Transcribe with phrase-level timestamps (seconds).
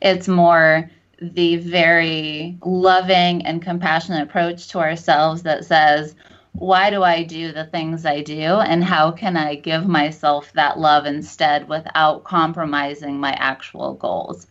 [0.00, 0.90] It's more
[1.20, 6.14] the very loving and compassionate approach to ourselves that says,
[6.52, 8.40] why do I do the things I do?
[8.40, 14.46] And how can I give myself that love instead without compromising my actual goals?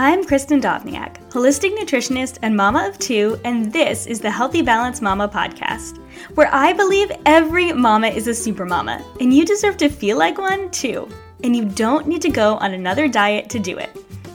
[0.00, 5.02] I'm Kristen Dovniak, holistic nutritionist and mama of two, and this is the Healthy Balance
[5.02, 5.98] Mama podcast,
[6.36, 10.38] where I believe every mama is a super mama, and you deserve to feel like
[10.38, 11.08] one too.
[11.42, 13.90] And you don't need to go on another diet to do it.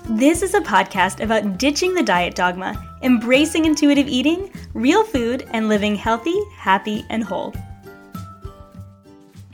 [0.09, 5.69] This is a podcast about ditching the diet dogma, embracing intuitive eating, real food, and
[5.69, 7.53] living healthy, happy, and whole.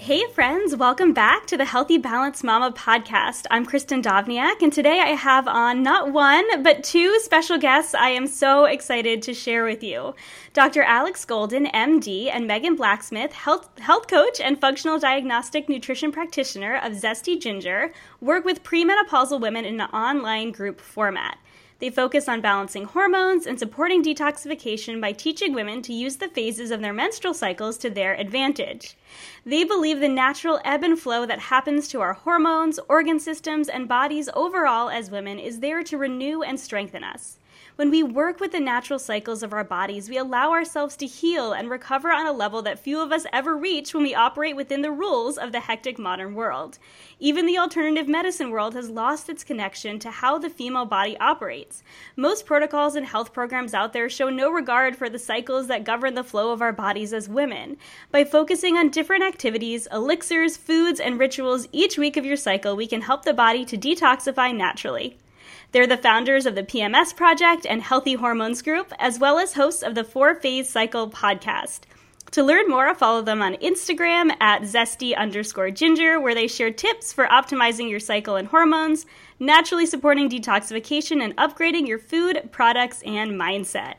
[0.10, 3.46] Hey, friends, welcome back to the Healthy Balance Mama podcast.
[3.52, 8.10] I'm Kristen Dovniak, and today I have on not one, but two special guests I
[8.10, 10.16] am so excited to share with you.
[10.54, 10.82] Dr.
[10.82, 16.94] Alex Golden, MD, and Megan Blacksmith, health, health coach and functional diagnostic nutrition practitioner of
[16.94, 21.38] Zesty Ginger, work with premenopausal women in an online group format.
[21.80, 26.72] They focus on balancing hormones and supporting detoxification by teaching women to use the phases
[26.72, 28.96] of their menstrual cycles to their advantage.
[29.46, 33.88] They believe the natural ebb and flow that happens to our hormones, organ systems, and
[33.88, 37.39] bodies overall as women is there to renew and strengthen us.
[37.80, 41.54] When we work with the natural cycles of our bodies, we allow ourselves to heal
[41.54, 44.82] and recover on a level that few of us ever reach when we operate within
[44.82, 46.78] the rules of the hectic modern world.
[47.22, 51.82] Even the alternative medicine world has lost its connection to how the female body operates.
[52.18, 56.16] Most protocols and health programs out there show no regard for the cycles that govern
[56.16, 57.78] the flow of our bodies as women.
[58.12, 62.88] By focusing on different activities, elixirs, foods, and rituals each week of your cycle, we
[62.88, 65.18] can help the body to detoxify naturally.
[65.72, 69.84] They're the founders of the PMS Project and Healthy Hormones Group, as well as hosts
[69.84, 71.82] of the Four Phase Cycle podcast.
[72.32, 77.14] To learn more, follow them on Instagram at zesty underscore ginger, where they share tips
[77.14, 79.06] for optimizing your cycle and hormones,
[79.40, 83.96] naturally supporting detoxification, and upgrading your food, products, and mindset.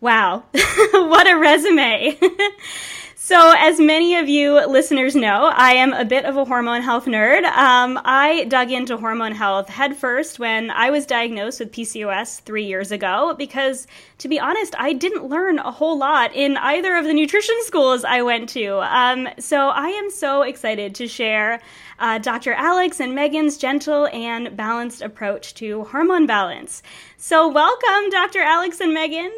[0.00, 0.44] Wow,
[0.92, 2.18] what a resume!
[3.26, 7.06] So, as many of you listeners know, I am a bit of a hormone health
[7.06, 7.42] nerd.
[7.42, 12.92] Um, I dug into hormone health headfirst when I was diagnosed with PCOS three years
[12.92, 13.88] ago because,
[14.18, 18.04] to be honest, I didn't learn a whole lot in either of the nutrition schools
[18.04, 18.78] I went to.
[18.96, 21.60] Um, so, I am so excited to share
[21.98, 22.52] uh, Dr.
[22.52, 26.80] Alex and Megan's gentle and balanced approach to hormone balance.
[27.16, 28.38] So, welcome, Dr.
[28.38, 29.32] Alex and Megan.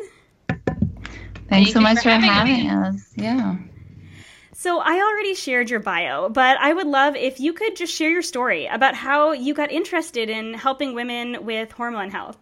[0.47, 0.59] Thanks
[1.49, 3.15] Thank so much for having, having us.
[3.16, 3.56] Yeah.
[4.61, 8.11] So, I already shared your bio, but I would love if you could just share
[8.11, 12.37] your story about how you got interested in helping women with hormone health.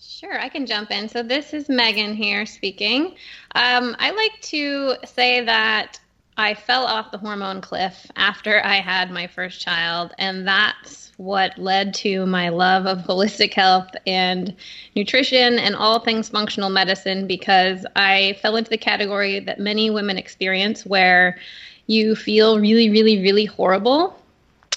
[0.00, 1.08] Sure, I can jump in.
[1.08, 3.14] So, this is Megan here speaking.
[3.54, 6.00] Um, I like to say that
[6.36, 11.56] I fell off the hormone cliff after I had my first child, and that's what
[11.58, 14.54] led to my love of holistic health and
[14.96, 20.18] nutrition and all things functional medicine because I fell into the category that many women
[20.18, 21.38] experience where
[21.86, 24.18] you feel really, really, really horrible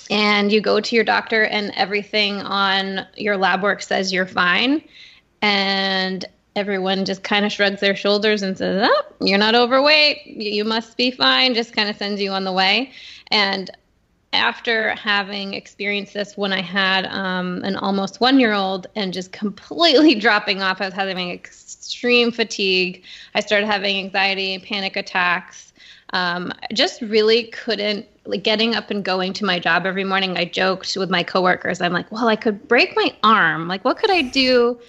[0.10, 4.84] and you go to your doctor and everything on your lab work says you're fine.
[5.42, 6.26] And
[6.56, 10.26] everyone just kind of shrugs their shoulders and says oh you're not overweight.
[10.26, 11.54] You must be fine.
[11.54, 12.92] Just kind of sends you on the way.
[13.30, 13.70] And
[14.38, 19.32] after having experienced this when I had um, an almost one year old and just
[19.32, 23.04] completely dropping off, I was having extreme fatigue.
[23.36, 25.74] I started having anxiety, panic attacks.
[26.14, 30.38] Um, just really couldn't like getting up and going to my job every morning.
[30.38, 31.82] I joked with my coworkers.
[31.82, 33.68] I'm like, well, I could break my arm.
[33.68, 34.80] Like, what could I do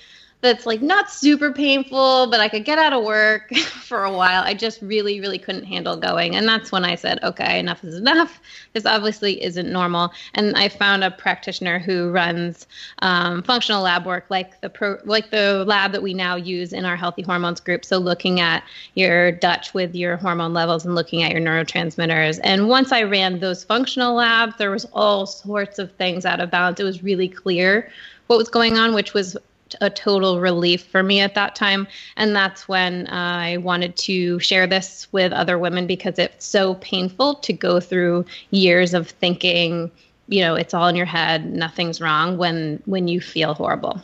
[0.41, 4.43] that's like not super painful, but I could get out of work for a while.
[4.45, 6.37] I just really, really couldn't handle going.
[6.37, 8.41] And that's when I said, okay, enough is enough.
[8.75, 10.13] This obviously isn't normal.
[10.35, 12.67] And I found a practitioner who runs
[13.01, 16.85] um, functional lab work like the pro, like the lab that we now use in
[16.85, 17.85] our healthy hormones group.
[17.85, 18.63] So looking at
[18.95, 22.39] your Dutch with your hormone levels and looking at your neurotransmitters.
[22.45, 26.51] And once I ran those functional labs, there was all sorts of things out of
[26.51, 26.79] balance.
[26.79, 27.91] It was really clear
[28.29, 29.37] what was going on, which was
[29.81, 31.87] a total relief for me at that time.
[32.17, 37.35] And that's when I wanted to share this with other women because it's so painful
[37.37, 39.91] to go through years of thinking,
[40.29, 44.01] you know, it's all in your head, nothing's wrong when when you feel horrible.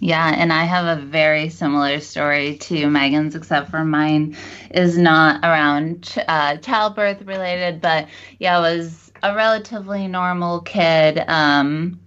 [0.00, 4.36] Yeah, and I have a very similar story to Megan's, except for mine
[4.70, 8.06] is not around uh, childbirth related, but
[8.38, 11.24] yeah, I was a relatively normal kid.
[11.26, 11.98] Um,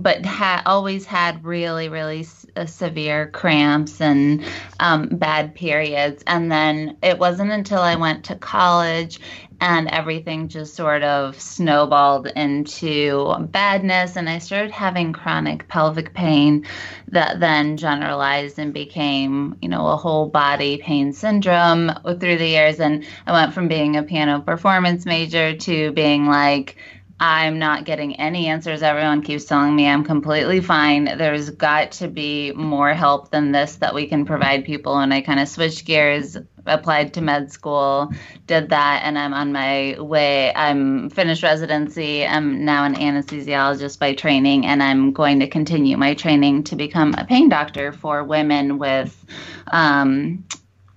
[0.00, 4.44] but had always had really really uh, severe cramps and
[4.80, 6.22] um, bad periods.
[6.26, 9.20] And then it wasn't until i went to college
[9.60, 16.64] and everything just sort of snowballed into badness and i started having chronic pelvic pain
[17.08, 21.90] that then generalized and became you know a whole body pain syndrome
[22.20, 22.80] through the years.
[22.80, 26.76] And i went from being a piano performance major to being like
[27.20, 28.80] I'm not getting any answers.
[28.80, 31.04] Everyone keeps telling me I'm completely fine.
[31.04, 34.96] There's got to be more help than this that we can provide people.
[34.98, 38.12] And I kind of switched gears, applied to med school,
[38.46, 40.54] did that, and I'm on my way.
[40.54, 42.24] I'm finished residency.
[42.24, 47.14] I'm now an anesthesiologist by training, and I'm going to continue my training to become
[47.18, 49.24] a pain doctor for women with.
[49.72, 50.44] Um,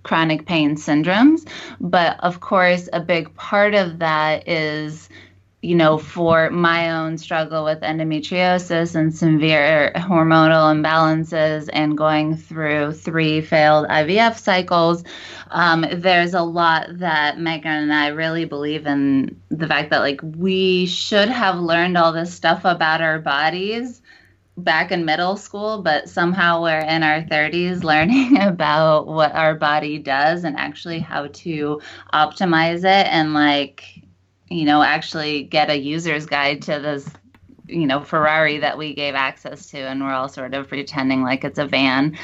[0.03, 1.47] chronic pain syndromes.
[1.79, 5.09] But of course, a big part of that is
[5.61, 12.93] you know, for my own struggle with endometriosis and severe hormonal imbalances and going through
[12.93, 15.03] three failed IVF cycles,
[15.51, 20.19] um, there's a lot that Megan and I really believe in the fact that, like,
[20.23, 24.01] we should have learned all this stuff about our bodies
[24.57, 29.99] back in middle school, but somehow we're in our 30s learning about what our body
[29.99, 31.79] does and actually how to
[32.13, 34.00] optimize it and, like,
[34.51, 37.09] you know, actually get a user's guide to this,
[37.71, 41.43] you know, Ferrari that we gave access to, and we're all sort of pretending like
[41.43, 42.17] it's a van,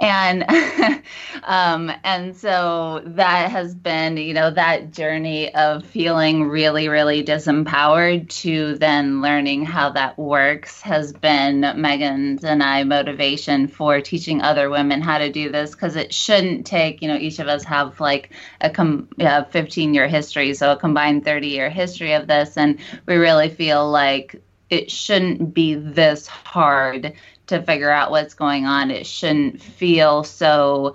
[0.00, 0.44] and
[1.44, 8.28] um, and so that has been, you know, that journey of feeling really, really disempowered
[8.28, 14.70] to then learning how that works has been Megan's and I motivation for teaching other
[14.70, 18.00] women how to do this because it shouldn't take, you know, each of us have
[18.00, 18.30] like
[18.60, 22.56] a com- 15 year history, so a combined 30 year history of this.
[22.56, 27.14] And we really feel like it shouldn't be this hard
[27.46, 28.90] to figure out what's going on.
[28.90, 30.94] It shouldn't feel so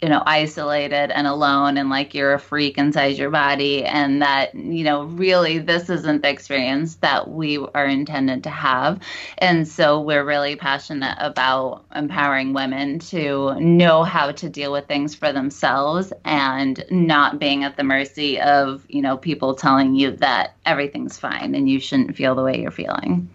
[0.00, 4.54] you know isolated and alone and like you're a freak inside your body and that
[4.54, 9.00] you know really this isn't the experience that we are intended to have.
[9.38, 15.14] And so we're really passionate about empowering women to know how to deal with things
[15.14, 20.54] for themselves and not being at the mercy of you know people telling you that
[20.64, 23.28] everything's fine and you shouldn't feel the way you're feeling.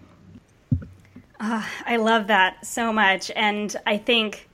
[1.39, 3.29] Uh, i love that so much.
[3.35, 4.47] And i think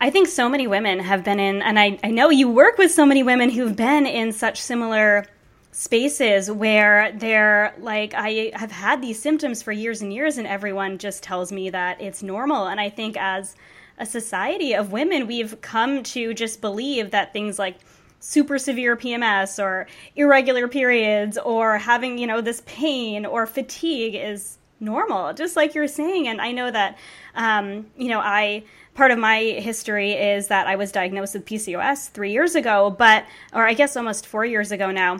[0.00, 2.92] I think so many women have been in, and I, I know you work with
[2.92, 5.26] so many women who've been in such similar
[5.72, 10.98] spaces where they're like, I have had these symptoms for years and years, and everyone
[10.98, 12.68] just tells me that it's normal.
[12.68, 13.56] And I think as
[13.98, 17.78] a society of women, we've come to just believe that things like
[18.20, 24.58] super severe PMS or irregular periods or having, you know, this pain or fatigue is
[24.80, 26.28] normal, just like you're saying.
[26.28, 26.98] And I know that,
[27.34, 28.64] um, you know, I
[28.98, 33.24] part of my history is that I was diagnosed with PCOS three years ago, but,
[33.52, 35.18] or I guess almost four years ago now.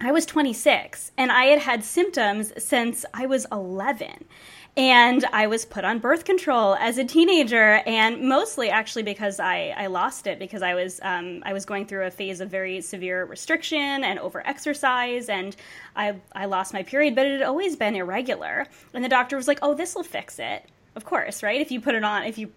[0.00, 4.24] I was 26 and I had had symptoms since I was 11.
[4.78, 9.74] And I was put on birth control as a teenager, and mostly actually because I,
[9.76, 12.80] I lost it because I was um, I was going through a phase of very
[12.80, 15.54] severe restriction and overexercise, and
[15.94, 18.66] I I lost my period, but it had always been irregular.
[18.94, 20.64] And the doctor was like, "Oh, this will fix it."
[20.96, 21.60] Of course, right?
[21.60, 22.50] If you put it on, if you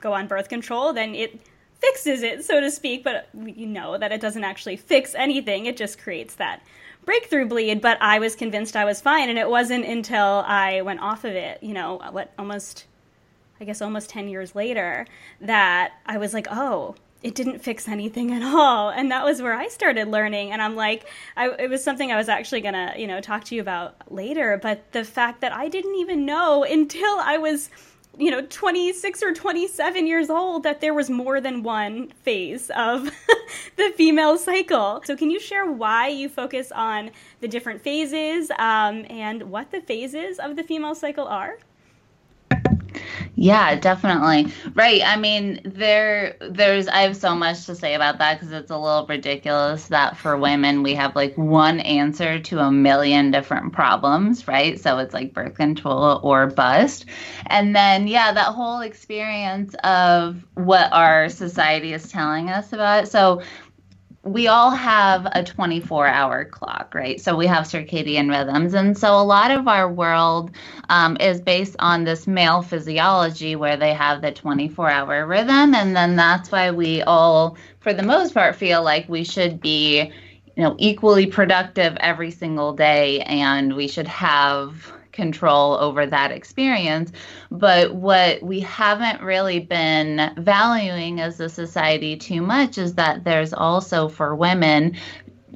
[0.00, 1.40] go on birth control, then it
[1.78, 3.04] fixes it, so to speak.
[3.04, 6.62] But you know that it doesn't actually fix anything, it just creates that
[7.04, 7.80] breakthrough bleed.
[7.80, 11.32] But I was convinced I was fine, and it wasn't until I went off of
[11.32, 12.86] it, you know, what almost,
[13.60, 15.06] I guess almost 10 years later,
[15.40, 19.54] that I was like, oh, it didn't fix anything at all and that was where
[19.54, 22.92] i started learning and i'm like I, it was something i was actually going to
[22.98, 26.64] you know talk to you about later but the fact that i didn't even know
[26.70, 27.70] until i was
[28.18, 33.04] you know 26 or 27 years old that there was more than one phase of
[33.76, 35.02] the female cycle.
[35.04, 39.80] So can you share why you focus on the different phases um, and what the
[39.80, 41.58] phases of the female cycle are
[43.44, 44.50] yeah, definitely.
[44.72, 45.02] Right.
[45.04, 48.78] I mean, there there's I have so much to say about that cuz it's a
[48.78, 54.48] little ridiculous that for women we have like one answer to a million different problems,
[54.48, 54.80] right?
[54.80, 57.04] So it's like birth control or bust.
[57.46, 63.08] And then yeah, that whole experience of what our society is telling us about it.
[63.08, 63.42] So
[64.24, 67.20] we all have a 24 hour clock, right?
[67.20, 68.72] So we have circadian rhythms.
[68.72, 70.50] And so a lot of our world
[70.88, 75.74] um, is based on this male physiology where they have the 24 hour rhythm.
[75.74, 80.10] And then that's why we all, for the most part, feel like we should be,
[80.56, 87.12] you know, equally productive every single day and we should have control over that experience.
[87.50, 93.54] But what we haven't really been valuing as a society too much is that there's
[93.54, 94.96] also for women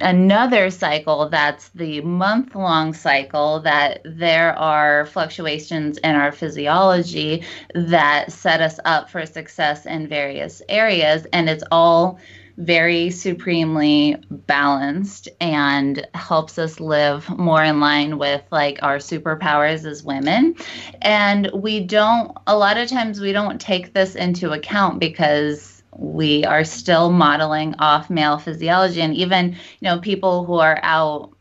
[0.01, 7.43] another cycle that's the month long cycle that there are fluctuations in our physiology
[7.75, 12.19] that set us up for success in various areas and it's all
[12.59, 20.03] very supremely balanced and helps us live more in line with like our superpowers as
[20.03, 20.55] women.
[21.01, 26.43] And we don't a lot of times we don't take this into account because we
[26.43, 29.01] are still modeling off male physiology.
[29.01, 31.31] And even you know people who are out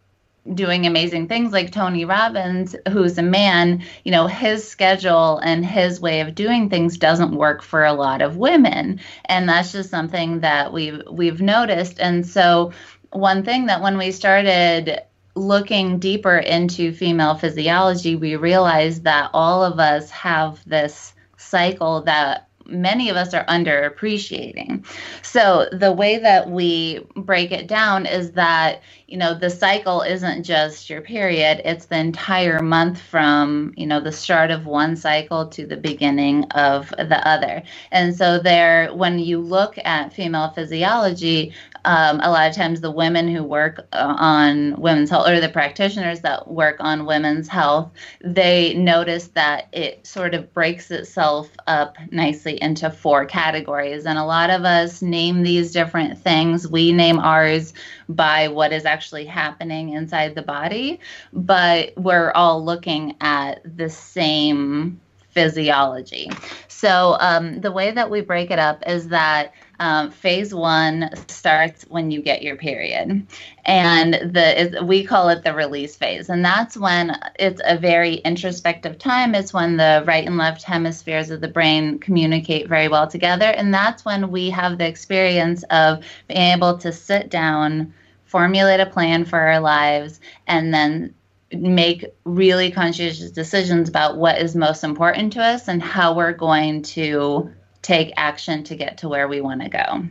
[0.55, 6.01] doing amazing things like Tony Robbins who's a man you know his schedule and his
[6.01, 9.01] way of doing things doesn't work for a lot of women.
[9.27, 11.99] And that's just something that we've we've noticed.
[12.01, 12.73] And so
[13.13, 15.03] one thing that when we started
[15.35, 22.48] looking deeper into female physiology we realized that all of us have this cycle that
[22.69, 24.87] many of us are underappreciating.
[25.23, 30.45] So the way that we break it down is that, you know, the cycle isn't
[30.45, 35.47] just your period, it's the entire month from, you know, the start of one cycle
[35.49, 37.63] to the beginning of the other.
[37.91, 41.55] And so there when you look at female physiology,
[41.89, 45.49] um, a lot of times the women who work uh, on women's health or the
[45.49, 47.91] practitioners that work on women's health
[48.23, 54.07] they notice that it sort of breaks itself up nicely into four categories.
[54.07, 56.69] And a lot of us name these different things.
[56.69, 57.73] We name ours
[58.09, 61.01] by what is actually happening inside the body
[61.33, 66.31] but we're all looking at the same physiology.
[66.67, 71.85] So um, the way that we break it up is that um, phase one starts
[71.89, 73.27] when you get your period,
[73.65, 78.99] and the we call it the release phase, and that's when it's a very introspective
[78.99, 79.35] time.
[79.35, 83.73] It's when the right and left hemispheres of the brain communicate very well together, and
[83.73, 87.95] that's when we have the experience of being able to sit down,
[88.25, 91.15] formulate a plan for our lives, and then
[91.53, 96.83] make really conscientious decisions about what is most important to us and how we're going
[96.83, 97.51] to
[97.89, 100.05] take action to get to where we want to go.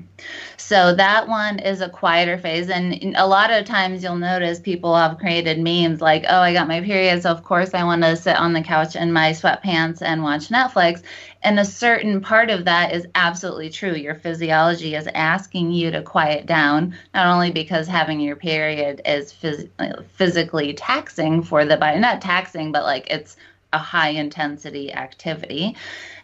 [0.57, 2.72] So that one is a quieter phase.
[2.72, 6.67] And a lot of times you'll notice people have created memes like, oh, I got
[6.67, 7.22] my period.
[7.22, 10.50] So of course I want to sit on the couch in my sweatpants and watch
[10.50, 11.03] Netflix.
[11.43, 13.93] And a certain part of that is absolutely true.
[13.93, 19.31] Your physiology is asking you to quiet down, not only because having your period is
[19.31, 19.69] phys-
[20.13, 23.38] physically taxing for the body, not taxing, but like it's
[23.74, 25.75] a high intensity activity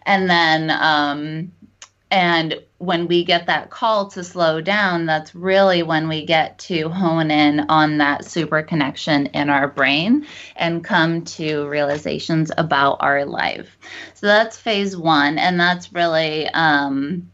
[0.06, 1.52] and then um,
[2.12, 6.90] and when we get that call to slow down that's really when we get to
[6.90, 13.26] hone in on that super connection in our brain and come to realizations about our
[13.26, 13.78] life
[14.14, 17.30] so that's phase one and that's really um,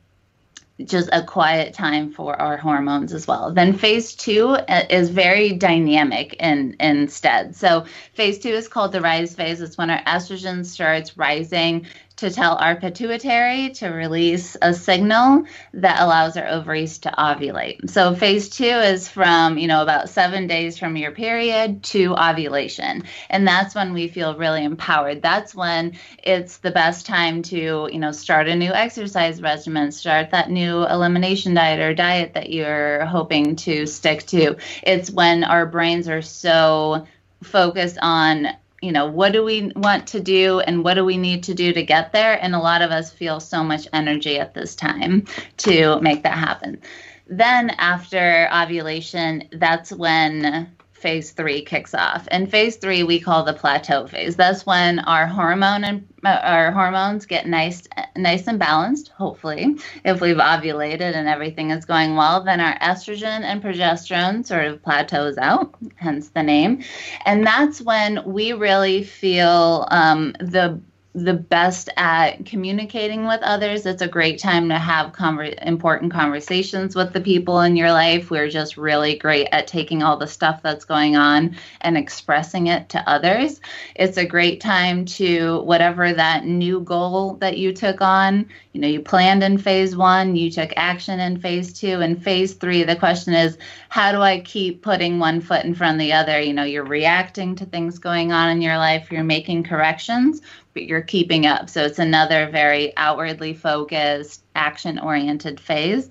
[0.85, 3.51] just a quiet time for our hormones as well.
[3.51, 7.55] Then phase two uh, is very dynamic in, instead.
[7.55, 9.61] So phase two is called the rise phase.
[9.61, 11.85] It's when our estrogen starts rising
[12.19, 17.89] to tell our pituitary to release a signal that allows our ovaries to ovulate.
[17.89, 23.03] So phase two is from, you know, about seven days from your period to ovulation.
[23.29, 25.21] And that's when we feel really empowered.
[25.21, 30.31] That's when it's the best time to, you know, start a new exercise regimen, start
[30.31, 34.57] that new elimination diet or diet that you're hoping to stick to.
[34.83, 37.07] It's when our brains are so
[37.43, 38.47] focused on
[38.81, 41.73] you know, what do we want to do and what do we need to do
[41.73, 42.41] to get there?
[42.41, 45.25] And a lot of us feel so much energy at this time
[45.57, 46.81] to make that happen.
[47.27, 50.69] Then after ovulation, that's when
[50.99, 52.27] phase three kicks off.
[52.31, 54.35] And phase three we call the plateau phase.
[54.35, 57.87] That's when our hormone and uh, our hormones get nice,
[58.17, 59.09] nice and balanced.
[59.09, 64.65] Hopefully, if we've ovulated and everything is going well, then our estrogen and progesterone sort
[64.65, 65.73] of plateaus out.
[65.95, 66.83] Hence the name.
[67.25, 70.79] And that's when we really feel um, the
[71.23, 73.85] the best at communicating with others.
[73.85, 78.31] It's a great time to have conver- important conversations with the people in your life.
[78.31, 82.89] We're just really great at taking all the stuff that's going on and expressing it
[82.89, 83.61] to others.
[83.95, 88.87] It's a great time to, whatever that new goal that you took on, you know,
[88.87, 92.01] you planned in phase one, you took action in phase two.
[92.01, 93.57] and phase three, the question is,
[93.89, 96.39] how do I keep putting one foot in front of the other?
[96.39, 100.41] You know, you're reacting to things going on in your life, you're making corrections
[100.83, 101.69] you're keeping up.
[101.69, 106.09] So it's another very outwardly focused, action oriented phase.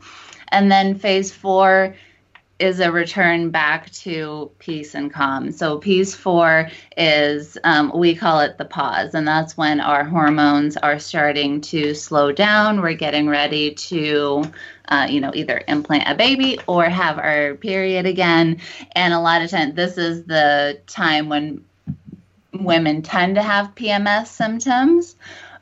[0.48, 1.94] And then phase four
[2.58, 5.52] is a return back to peace and calm.
[5.52, 10.76] So, piece four is um, we call it the pause, and that's when our hormones
[10.76, 12.80] are starting to slow down.
[12.80, 14.44] We're getting ready to,
[14.88, 18.60] uh, you know, either implant a baby or have our period again.
[18.92, 21.64] And a lot of times, this is the time when
[22.52, 25.16] women tend to have PMS symptoms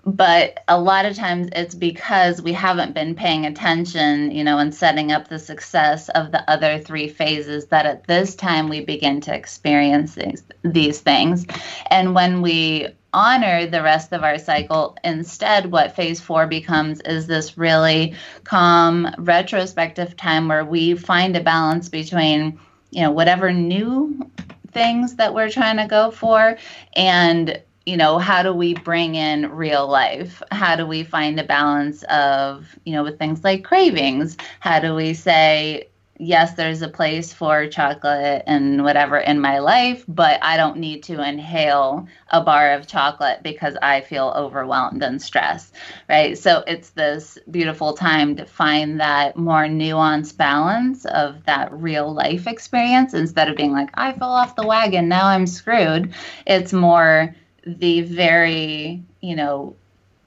[0.06, 4.72] but a lot of times it's because we haven't been paying attention, you know, and
[4.72, 9.20] setting up the success of the other three phases that at this time we begin
[9.22, 11.44] to experience these, these things.
[11.90, 17.26] And when we honor the rest of our cycle, instead, what phase four becomes is
[17.26, 18.14] this really
[18.44, 22.60] calm, retrospective time where we find a balance between,
[22.92, 24.30] you know, whatever new
[24.76, 26.58] things that we're trying to go for
[26.94, 30.42] and you know how do we bring in real life?
[30.50, 34.36] How do we find a balance of you know with things like cravings?
[34.60, 40.04] How do we say yes there's a place for chocolate and whatever in my life
[40.08, 45.20] but i don't need to inhale a bar of chocolate because i feel overwhelmed and
[45.20, 45.74] stressed
[46.08, 46.38] right?
[46.38, 52.46] So it's this beautiful time to find that more nuanced balance of that real life
[52.46, 53.12] experience.
[53.12, 56.14] Instead of being like i fell off the wagon now i'm screwed
[56.46, 57.34] it's more
[57.66, 59.74] the very, you know,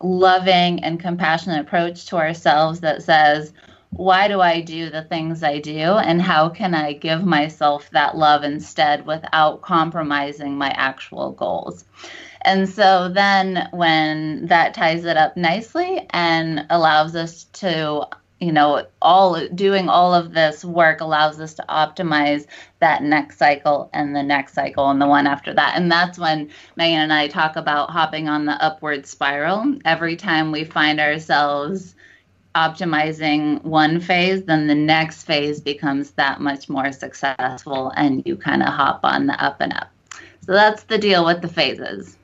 [0.02, 3.54] loving and compassionate approach to ourselves that says,
[3.92, 5.80] why do I do the things I do?
[5.80, 11.86] And how can I give myself that love instead without compromising my actual goals?
[12.42, 18.08] And so then when that ties it up nicely and allows us to
[18.40, 22.46] you know all doing all of this work allows us to optimize
[22.80, 26.50] that next cycle and the next cycle and the one after that and that's when
[26.78, 31.96] megan and i talk about hopping on the upward spiral every time we find ourselves
[32.56, 38.64] optimizing one phase then the next phase becomes that much more successful and you kind
[38.64, 39.90] of hop on the up and up.
[40.46, 42.18] So that's the deal with the phases.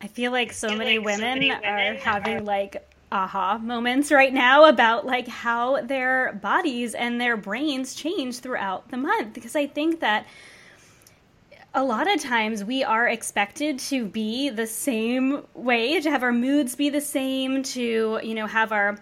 [0.00, 3.58] I feel like so, feel many, like women so many women are having like aha
[3.58, 9.34] moments right now about like how their bodies and their brains change throughout the month.
[9.34, 10.26] Because I think that
[11.74, 16.32] a lot of times we are expected to be the same way to have our
[16.32, 18.98] moods be the same to you know have our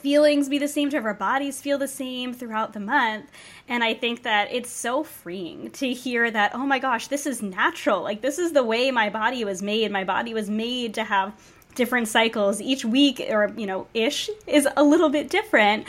[0.00, 3.30] feelings be the same to have our bodies feel the same throughout the month.
[3.68, 7.42] And i think that it's so freeing to hear that oh my gosh this is
[7.42, 8.02] natural.
[8.02, 9.90] Like this is the way my body was made.
[9.90, 11.32] My body was made to have
[11.74, 12.60] different cycles.
[12.60, 15.86] Each week or you know ish is a little bit different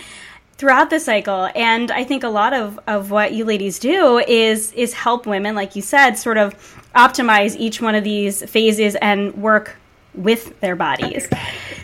[0.58, 1.50] throughout the cycle.
[1.56, 5.56] And i think a lot of of what you ladies do is is help women
[5.56, 6.54] like you said sort of
[6.96, 9.81] optimize each one of these phases and work
[10.14, 11.28] with their bodies.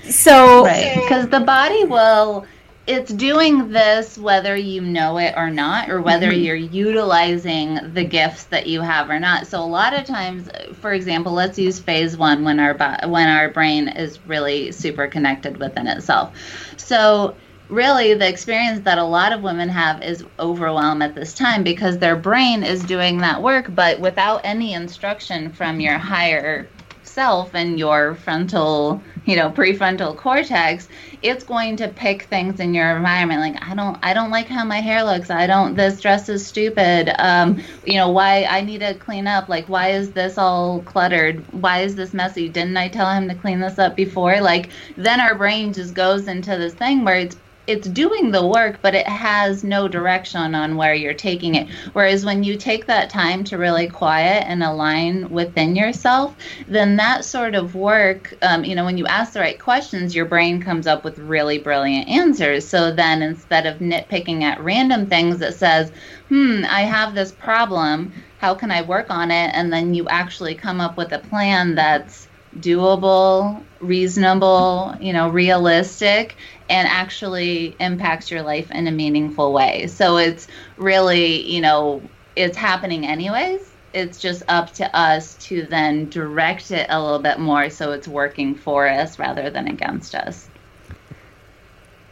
[0.03, 0.95] So right.
[0.95, 2.45] Because the body will
[2.87, 6.41] it's doing this whether you know it or not or whether mm-hmm.
[6.41, 9.45] you're utilizing the gifts that you have or not.
[9.45, 12.73] So a lot of times for example let's use phase 1 when our
[13.07, 16.33] when our brain is really super connected within itself.
[16.77, 17.35] So
[17.69, 21.97] really the experience that a lot of women have is overwhelm at this time because
[21.97, 26.69] their brain is doing that work but without any instruction from your higher
[27.17, 30.88] self and your frontal you know prefrontal cortex
[31.23, 33.41] it's going to pick things in your environment.
[33.41, 35.30] Like i don't i don't like how my hair looks.
[35.30, 37.10] I don't this dress is stupid.
[37.17, 39.49] Um you know why i need to clean up.
[39.49, 41.43] Like why is this all cluttered?
[41.51, 42.49] Why is this messy?
[42.49, 44.39] Didn't i tell him to clean this up before?
[44.41, 48.80] Like then our brain just goes into this thing where it's it's doing the work,
[48.82, 51.69] but it has no direction on where you're taking it.
[51.93, 56.36] Whereas when you take that time to really quiet and align within yourself,
[56.67, 60.25] then that sort of work, um, you know, when you ask the right questions, your
[60.25, 62.65] brain comes up with really brilliant answers.
[62.65, 65.91] So then instead of nitpicking at random things, it says,
[66.30, 68.13] hmm, I have this problem.
[68.39, 69.51] How can I work on it?
[69.53, 72.27] And then you actually come up with a plan that's
[72.60, 76.36] doable, reasonable, you know, realistic,
[76.69, 79.88] and actually impacts your life in a meaningful way.
[79.88, 82.01] So it's really, you know,
[82.36, 83.71] it's happening anyways.
[83.93, 88.08] It's just up to us to then direct it a little bit more so it's
[88.08, 90.49] working for us rather than against us.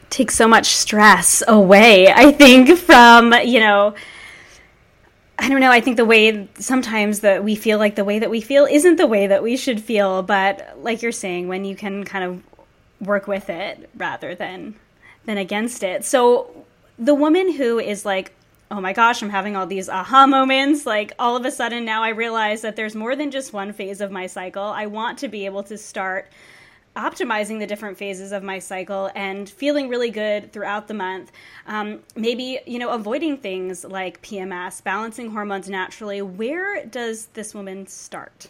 [0.09, 3.93] Takes so much stress away, I think, from, you know,
[5.37, 5.71] I don't know.
[5.71, 8.95] I think the way sometimes that we feel like the way that we feel isn't
[8.95, 10.23] the way that we should feel.
[10.23, 12.41] But like you're saying, when you can kind of
[13.01, 14.75] work with it rather than
[15.25, 16.05] than against it.
[16.05, 16.65] So
[16.99, 18.33] the woman who is like,
[18.69, 20.85] "Oh my gosh, I'm having all these aha moments.
[20.85, 24.01] Like all of a sudden now I realize that there's more than just one phase
[24.01, 24.63] of my cycle.
[24.63, 26.29] I want to be able to start
[26.95, 31.31] optimizing the different phases of my cycle and feeling really good throughout the month.
[31.67, 36.21] Um, maybe, you know, avoiding things like PMS, balancing hormones naturally.
[36.21, 38.47] Where does this woman start?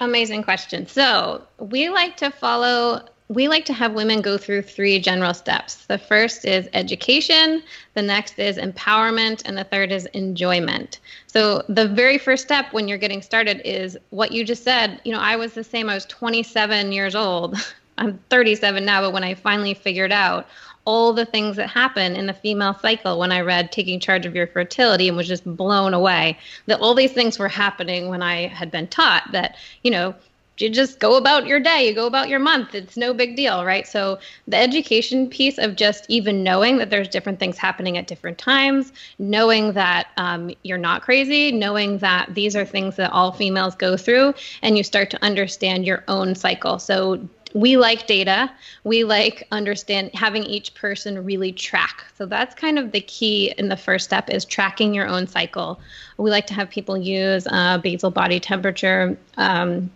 [0.00, 0.86] Amazing question.
[0.86, 5.84] So, we like to follow we like to have women go through three general steps.
[5.84, 10.98] The first is education, the next is empowerment, and the third is enjoyment.
[11.26, 15.00] So, the very first step when you're getting started is what you just said.
[15.04, 17.56] You know, I was the same, I was 27 years old.
[17.98, 20.46] I'm 37 now, but when I finally figured out
[20.84, 24.34] all the things that happen in the female cycle when I read Taking Charge of
[24.34, 28.48] Your Fertility and was just blown away that all these things were happening when I
[28.48, 30.14] had been taught that, you know,
[30.60, 32.74] you just go about your day, you go about your month.
[32.74, 33.86] It's no big deal, right?
[33.86, 38.38] So the education piece of just even knowing that there's different things happening at different
[38.38, 43.74] times, knowing that um, you're not crazy, knowing that these are things that all females
[43.74, 46.78] go through, and you start to understand your own cycle.
[46.78, 47.16] So
[47.54, 48.50] we like data.
[48.84, 52.06] We like understand having each person really track.
[52.16, 55.80] So that's kind of the key in the first step is tracking your own cycle.
[56.16, 59.18] We like to have people use uh, basal body temperature.
[59.36, 59.90] Um,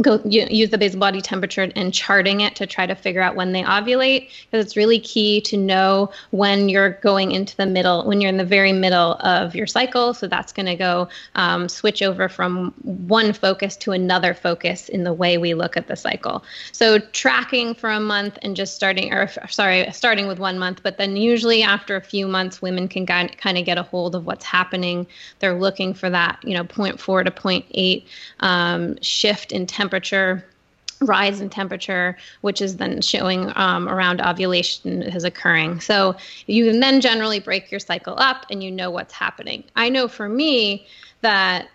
[0.00, 3.52] go use the basal body temperature and charting it to try to figure out when
[3.52, 8.20] they ovulate because it's really key to know when you're going into the middle when
[8.20, 10.14] you're in the very middle of your cycle.
[10.14, 15.04] So that's going to go um, switch over from one focus to another focus in
[15.04, 16.42] the way we look at the cycle.
[16.72, 20.98] So tracking for a month and just starting or sorry starting with one month but
[20.98, 24.44] then usually after a few months women can kind of get a hold of what's
[24.44, 25.06] happening.
[25.40, 28.04] They're looking for that you know 0.4 to 0.8
[28.40, 30.44] um, shift in temperature temperature
[31.00, 35.80] rise in temperature, which is then showing um, around ovulation is occurring.
[35.80, 36.14] So
[36.46, 39.64] you can then generally break your cycle up and you know what's happening.
[39.74, 40.86] I know for me
[41.22, 41.68] that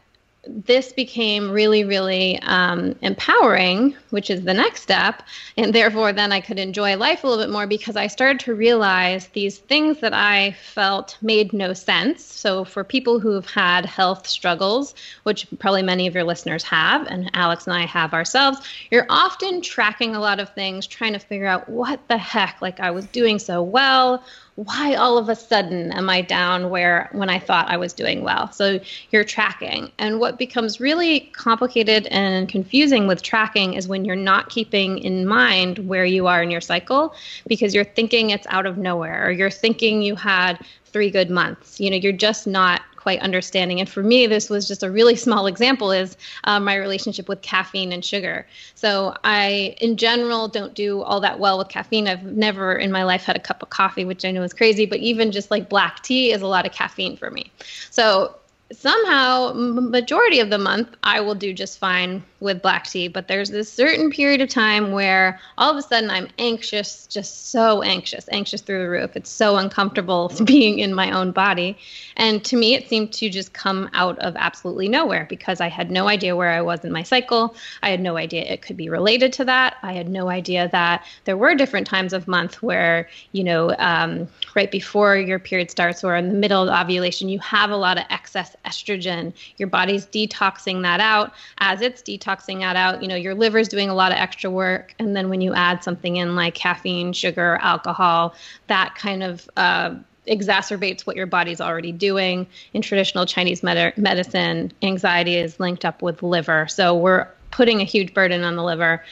[0.49, 5.23] this became really, really um, empowering, which is the next step.
[5.57, 8.55] And therefore, then I could enjoy life a little bit more because I started to
[8.55, 12.23] realize these things that I felt made no sense.
[12.23, 17.29] So, for people who've had health struggles, which probably many of your listeners have, and
[17.33, 18.59] Alex and I have ourselves,
[18.91, 22.79] you're often tracking a lot of things, trying to figure out what the heck, like
[22.79, 24.23] I was doing so well
[24.57, 28.23] why all of a sudden am I down where when I thought I was doing
[28.23, 28.51] well?
[28.51, 28.79] So
[29.11, 29.91] you're tracking.
[29.99, 35.27] And what becomes really complicated and confusing with tracking is when you're not keeping in
[35.27, 37.13] mind where you are in your cycle
[37.45, 41.79] because you're thinking it's out of nowhere or you're thinking you had three good months.
[41.79, 43.79] You know, you're just not quite understanding.
[43.79, 47.41] And for me, this was just a really small example is um, my relationship with
[47.41, 48.45] caffeine and sugar.
[48.75, 52.09] So I, in general, don't do all that well with caffeine.
[52.09, 54.85] I've never in my life had a cup of coffee, which I know is crazy,
[54.85, 57.49] but even just like black tea is a lot of caffeine for me.
[57.91, 58.35] So
[58.71, 63.07] somehow majority of the month i will do just fine with black tea.
[63.07, 67.49] But there's this certain period of time where all of a sudden i'm anxious just
[67.49, 69.15] so anxious anxious through the roof.
[69.15, 71.77] It's so uncomfortable being in my own body.
[72.15, 75.89] And to me it seemed to just come out of absolutely nowhere because i had
[75.89, 77.55] no idea where i was in my cycle.
[77.81, 79.77] I had no idea it could be related to that.
[79.81, 84.27] I had no idea that there were different times of month where you know um,
[84.55, 87.97] right before your period starts or in the middle of ovulation you have a lot
[87.97, 89.33] of excess estrogen.
[89.57, 91.33] Your body's detoxing that out.
[91.59, 94.93] As it's detoxing that out, you know, your liver's doing a lot of extra work.
[94.99, 98.35] And then when you add something in like caffeine, sugar, alcohol,
[98.67, 99.95] that kind of uh,
[100.27, 102.47] exacerbates what your body's already doing.
[102.73, 106.67] In traditional Chinese med- medicine, anxiety is linked up with liver.
[106.67, 109.03] So we're putting a huge burden on the liver.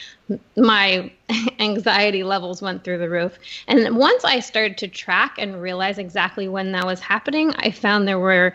[0.56, 1.10] My
[1.58, 3.38] anxiety levels went through the roof.
[3.66, 8.06] And once I started to track and realize exactly when that was happening, I found
[8.06, 8.54] there were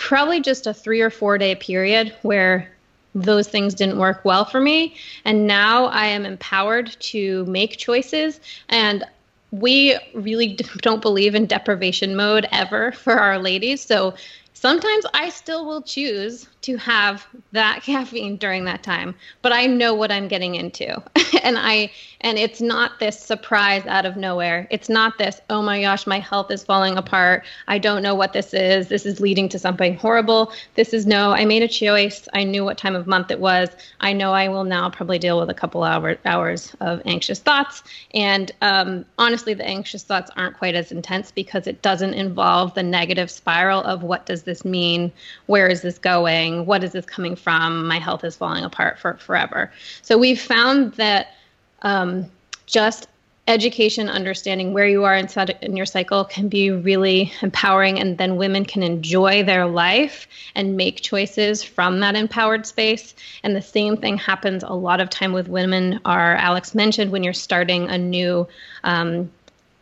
[0.00, 2.68] probably just a three or four day period where
[3.14, 4.96] those things didn't work well for me.
[5.24, 8.40] And now I am empowered to make choices.
[8.70, 9.04] And
[9.50, 13.82] we really don't believe in deprivation mode ever for our ladies.
[13.82, 14.14] So
[14.54, 19.94] sometimes I still will choose to have that caffeine during that time but i know
[19.94, 21.02] what i'm getting into.
[21.42, 24.68] And i and it's not this surprise out of nowhere.
[24.70, 27.44] It's not this oh my gosh my health is falling apart.
[27.66, 28.88] I don't know what this is.
[28.88, 30.52] This is leading to something horrible.
[30.74, 32.28] This is no i made a choice.
[32.34, 33.70] I knew what time of month it was.
[34.00, 37.82] I know i will now probably deal with a couple hour, hours of anxious thoughts.
[38.12, 42.82] And um, honestly the anxious thoughts aren't quite as intense because it doesn't involve the
[42.82, 45.10] negative spiral of what does this mean?
[45.46, 47.86] Where is this going what is this coming from?
[47.86, 49.72] My health is falling apart for forever.
[50.02, 51.34] So we've found that
[51.82, 52.26] um,
[52.66, 53.08] just
[53.48, 58.36] education, understanding where you are inside in your cycle can be really empowering, and then
[58.36, 63.14] women can enjoy their life and make choices from that empowered space.
[63.42, 66.00] And the same thing happens a lot of time with women.
[66.04, 68.46] Are Alex mentioned when you're starting a new
[68.84, 69.30] um,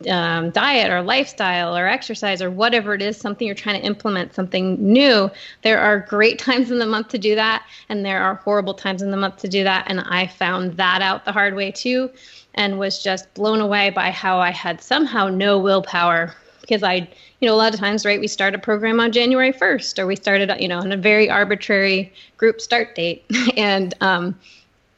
[0.07, 4.33] um, diet or lifestyle or exercise or whatever it is, something you're trying to implement,
[4.33, 5.29] something new,
[5.63, 9.01] there are great times in the month to do that, and there are horrible times
[9.01, 9.85] in the month to do that.
[9.87, 12.09] And I found that out the hard way too,
[12.55, 16.33] and was just blown away by how I had somehow no willpower
[16.69, 17.09] because I,
[17.39, 20.05] you know, a lot of times, right, we start a program on January 1st, or
[20.05, 23.25] we started, you know, on a very arbitrary group start date,
[23.57, 24.39] and um,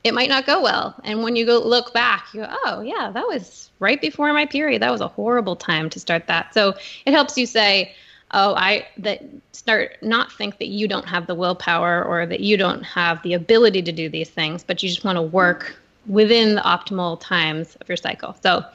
[0.03, 0.95] it might not go well.
[1.03, 4.45] And when you go look back, you go, oh, yeah, that was right before my
[4.45, 4.81] period.
[4.81, 6.53] That was a horrible time to start that.
[6.53, 7.93] So it helps you say,
[8.31, 12.57] oh, I that start not think that you don't have the willpower or that you
[12.57, 15.75] don't have the ability to do these things, but you just want to work
[16.07, 18.35] within the optimal times of your cycle.
[18.41, 18.65] So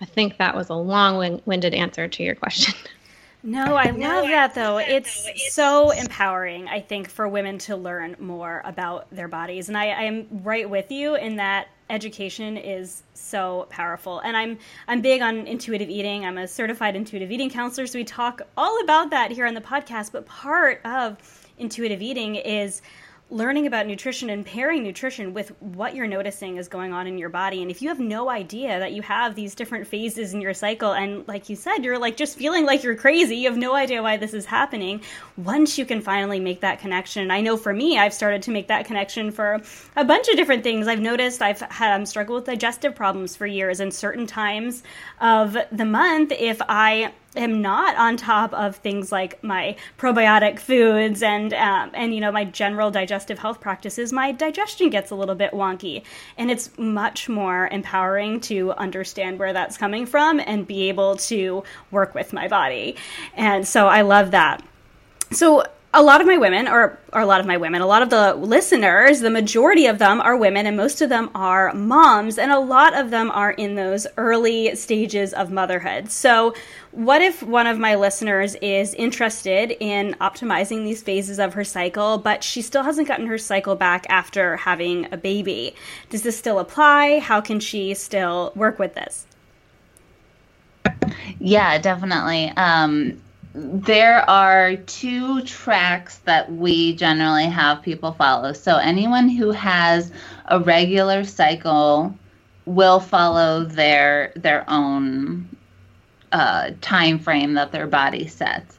[0.00, 2.74] I think that was a long winded answer to your question.
[3.46, 4.78] No, I love that though.
[4.78, 9.68] It's so empowering, I think, for women to learn more about their bodies.
[9.68, 14.18] And I, I am right with you in that education is so powerful.
[14.18, 16.26] And I'm I'm big on intuitive eating.
[16.26, 19.60] I'm a certified intuitive eating counselor, so we talk all about that here on the
[19.60, 20.10] podcast.
[20.10, 21.16] But part of
[21.56, 22.82] intuitive eating is
[23.28, 27.28] learning about nutrition and pairing nutrition with what you're noticing is going on in your
[27.28, 27.60] body.
[27.60, 30.92] And if you have no idea that you have these different phases in your cycle,
[30.92, 34.00] and like you said, you're like just feeling like you're crazy, you have no idea
[34.00, 35.00] why this is happening,
[35.36, 37.32] once you can finally make that connection.
[37.32, 39.60] I know for me, I've started to make that connection for
[39.96, 40.86] a bunch of different things.
[40.86, 44.84] I've noticed I've had um, struggled with digestive problems for years, and certain times
[45.20, 51.22] of the month, if I am not on top of things like my probiotic foods
[51.22, 55.34] and um, and you know my general digestive health practices, my digestion gets a little
[55.34, 56.02] bit wonky,
[56.36, 61.62] and it's much more empowering to understand where that's coming from and be able to
[61.90, 62.96] work with my body,
[63.34, 64.64] and so I love that.
[65.32, 65.64] So
[65.96, 68.10] a lot of my women, or, or a lot of my women, a lot of
[68.10, 72.52] the listeners, the majority of them are women, and most of them are moms, and
[72.52, 76.10] a lot of them are in those early stages of motherhood.
[76.10, 76.54] So,
[76.92, 82.18] what if one of my listeners is interested in optimizing these phases of her cycle,
[82.18, 85.74] but she still hasn't gotten her cycle back after having a baby?
[86.10, 87.20] Does this still apply?
[87.20, 89.26] How can she still work with this?
[91.38, 92.52] Yeah, definitely.
[92.56, 93.20] Um,
[93.58, 98.52] there are two tracks that we generally have people follow.
[98.52, 100.12] So anyone who has
[100.44, 102.14] a regular cycle
[102.66, 105.48] will follow their their own
[106.32, 108.78] uh, time frame that their body sets.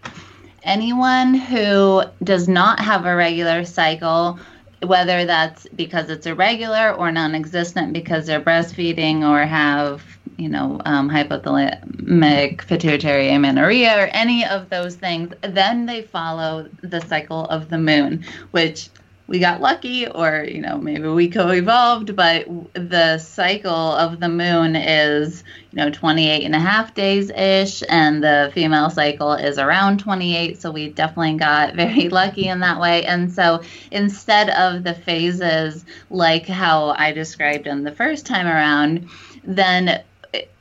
[0.61, 4.37] Anyone who does not have a regular cycle,
[4.83, 10.03] whether that's because it's irregular or non-existent because they're breastfeeding or have
[10.37, 17.01] you know, um, hypothalamic pituitary amenorrhea or any of those things, then they follow the
[17.01, 18.89] cycle of the moon, which
[19.27, 24.75] we got lucky or, you know, maybe we co-evolved, but the cycle of the moon
[24.75, 29.99] is, you know, 28 and a half days ish and the female cycle is around
[29.99, 30.61] 28.
[30.61, 33.03] So we definitely got very lucky in that way.
[33.05, 39.09] And so instead of the phases like how I described them the first time around,
[39.43, 40.03] then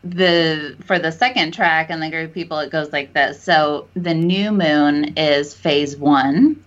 [0.04, 3.42] the for the second track and the group people it goes like this.
[3.42, 6.62] So the new moon is phase one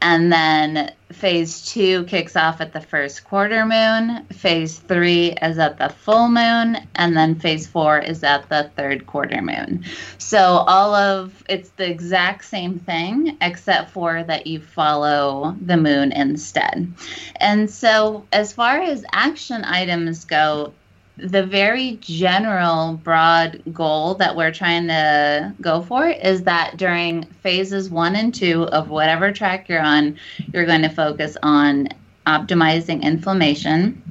[0.00, 5.78] and then phase two kicks off at the first quarter moon phase three is at
[5.78, 9.82] the full moon and then phase four is at the third quarter moon.
[10.18, 16.12] So all of it's the exact same thing except for that you follow the moon
[16.12, 16.92] instead.
[17.36, 20.74] And so as far as action items go
[21.16, 27.88] the very general broad goal that we're trying to go for is that during phases
[27.88, 30.18] one and two of whatever track you're on,
[30.52, 31.88] you're going to focus on
[32.26, 34.02] optimizing inflammation.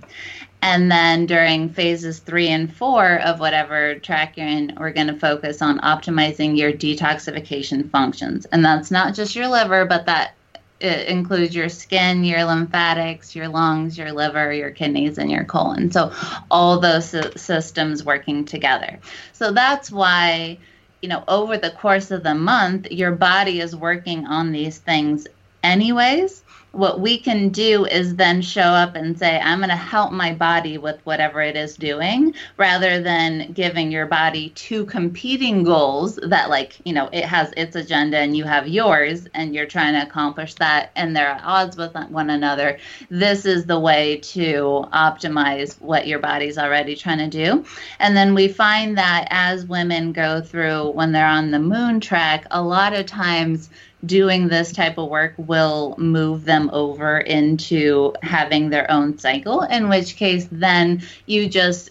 [0.62, 5.20] And then during phases three and four of whatever track you're in, we're going to
[5.20, 8.46] focus on optimizing your detoxification functions.
[8.46, 10.36] And that's not just your liver, but that
[10.84, 15.91] it includes your skin, your lymphatics, your lungs, your liver, your kidneys, and your colon.
[15.91, 16.12] So
[16.52, 19.00] all those systems working together.
[19.32, 20.60] So that's why,
[21.02, 25.26] you know, over the course of the month, your body is working on these things
[25.63, 26.42] anyways.
[26.74, 30.34] What we can do is then show up and say, I'm going to help my
[30.34, 36.50] body with whatever it is doing, rather than giving your body two competing goals that,
[36.50, 40.02] like, you know, it has its agenda and you have yours, and you're trying to
[40.02, 42.80] accomplish that, and they're at odds with one another.
[43.12, 47.64] This is the way to optimize what your body's already trying to do.
[48.00, 52.48] And then we find that as women go through when they're on the moon track,
[52.50, 53.70] a lot of times
[54.06, 59.89] doing this type of work will move them over into having their own cycle, in
[59.89, 61.89] which case, then you just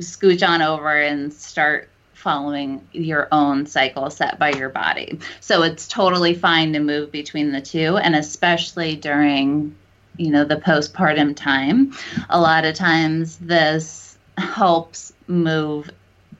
[0.00, 5.18] scooch on over and start following your own cycle set by your body.
[5.40, 9.74] So it's totally fine to move between the two, and especially during
[10.16, 11.92] you know the postpartum time
[12.28, 15.88] a lot of times this helps move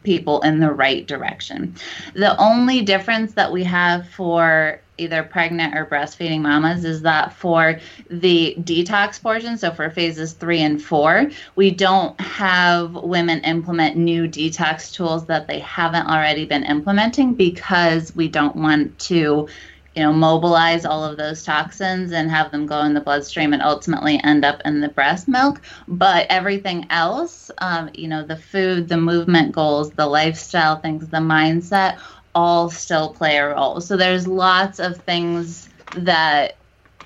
[0.03, 1.75] people in the right direction.
[2.15, 7.81] The only difference that we have for either pregnant or breastfeeding mamas is that for
[8.09, 14.29] the detox portion, so for phases three and four, we don't have women implement new
[14.29, 19.49] detox tools that they haven't already been implementing because we don't want to
[19.97, 23.61] you know, mobilize all of those toxins and have them go in the bloodstream and
[23.61, 25.61] ultimately end up in the breast milk.
[25.89, 31.19] But everything else, um, you know, the food, the movement goals, the lifestyle things, the
[31.19, 31.99] mindset,
[32.35, 33.81] all still play a role.
[33.81, 36.57] So there's lots of things that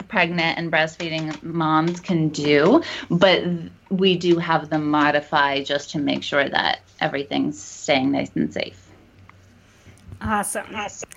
[0.08, 3.42] pregnant and breastfeeding moms can do, but
[3.90, 8.80] we do have them modify just to make sure that everything's staying nice and safe.
[10.20, 10.66] Awesome.
[10.74, 11.08] Awesome.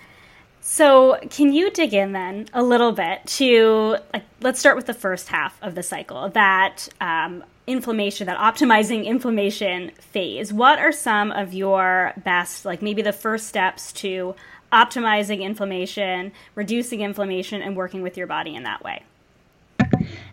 [0.60, 4.94] So, can you dig in then a little bit to like, let's start with the
[4.94, 10.52] first half of the cycle, that um, inflammation, that optimizing inflammation phase.
[10.52, 14.34] What are some of your best, like maybe the first steps to
[14.72, 19.02] optimizing inflammation, reducing inflammation, and working with your body in that way?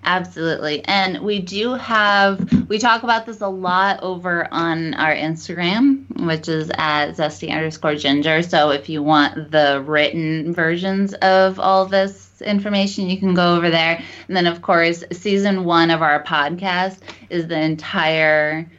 [0.04, 0.84] Absolutely.
[0.86, 6.48] And we do have, we talk about this a lot over on our Instagram, which
[6.48, 8.42] is at zesty underscore ginger.
[8.44, 13.70] So if you want the written versions of all this information, you can go over
[13.70, 14.02] there.
[14.28, 18.70] And then, of course, season one of our podcast is the entire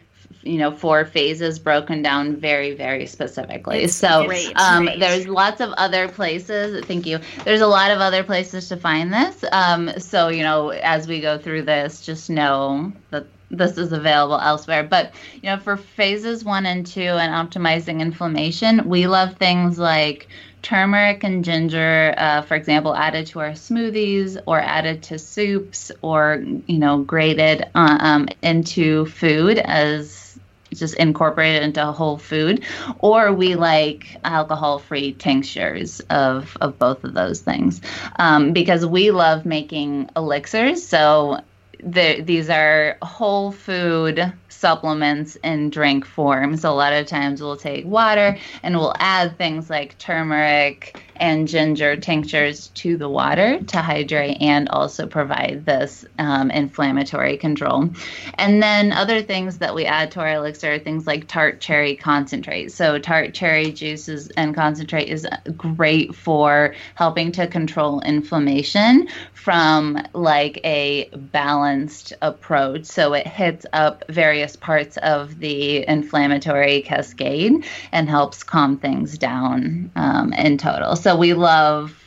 [0.47, 3.83] you know four phases broken down very very specifically.
[3.83, 5.01] It's so great, um, great.
[5.01, 6.85] there's lots of other places.
[6.87, 7.19] Thank you.
[7.45, 9.45] There's a lot of other places to find this.
[9.53, 14.39] Um, so you know as we go through this just know that this is available
[14.41, 14.85] elsewhere.
[14.85, 20.29] But you know for phases one and two and optimizing inflammation we love things like
[20.67, 26.43] turmeric and ginger, uh, for example, added to our smoothies or added to soups or
[26.67, 30.37] you know grated uh, um, into food as
[30.75, 32.65] just incorporated into whole food,
[32.99, 37.81] or we like alcohol-free tinctures of of both of those things,
[38.19, 40.85] um, because we love making elixirs.
[40.85, 41.39] So
[41.79, 46.57] the, these are whole food supplements in drink form.
[46.57, 51.49] So a lot of times we'll take water and we'll add things like turmeric and
[51.49, 57.89] ginger tinctures to the water to hydrate and also provide this um, inflammatory control.
[58.35, 61.97] And then other things that we add to our elixir are things like tart cherry
[61.97, 62.73] concentrate.
[62.73, 70.61] So tart cherry juices and concentrate is great for helping to control inflammation from like
[70.65, 72.85] a balanced approach.
[72.85, 79.91] So it hits up various parts of the inflammatory cascade and helps calm things down
[79.97, 80.95] um, in total.
[80.95, 82.01] So we love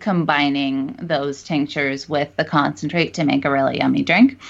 [0.00, 4.40] combining those tinctures with the concentrate to make a really yummy drink.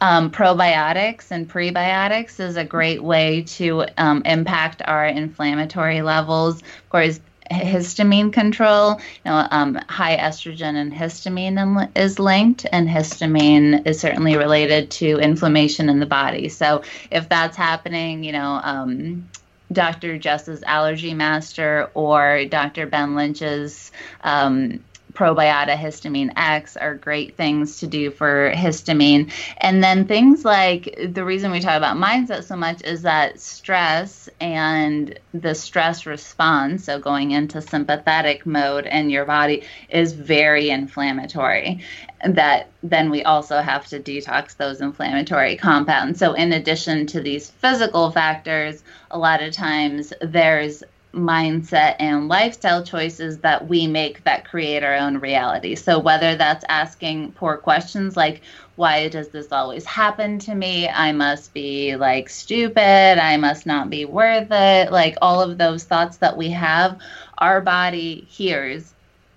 [0.00, 6.60] Um, probiotics and prebiotics is a great way to um, impact our inflammatory levels.
[6.62, 9.00] Of course, histamine control.
[9.24, 15.18] You know, um, high estrogen and histamine is linked, and histamine is certainly related to
[15.18, 16.48] inflammation in the body.
[16.48, 18.60] So if that's happening, you know.
[18.62, 19.28] Um,
[19.72, 20.18] Dr.
[20.18, 22.86] Jess's Allergy Master or Dr.
[22.86, 23.90] Ben Lynch's
[24.22, 29.30] um, Probiota Histamine X are great things to do for histamine.
[29.58, 34.28] And then things like the reason we talk about mindset so much is that stress
[34.40, 41.80] and the stress response, so going into sympathetic mode in your body, is very inflammatory.
[42.24, 46.18] That then we also have to detox those inflammatory compounds.
[46.18, 52.82] So, in addition to these physical factors, a lot of times there's mindset and lifestyle
[52.82, 55.74] choices that we make that create our own reality.
[55.74, 58.42] So, whether that's asking poor questions like,
[58.76, 60.88] why does this always happen to me?
[60.88, 63.18] I must be like stupid.
[63.22, 64.90] I must not be worth it.
[64.90, 66.98] Like all of those thoughts that we have,
[67.38, 68.91] our body hears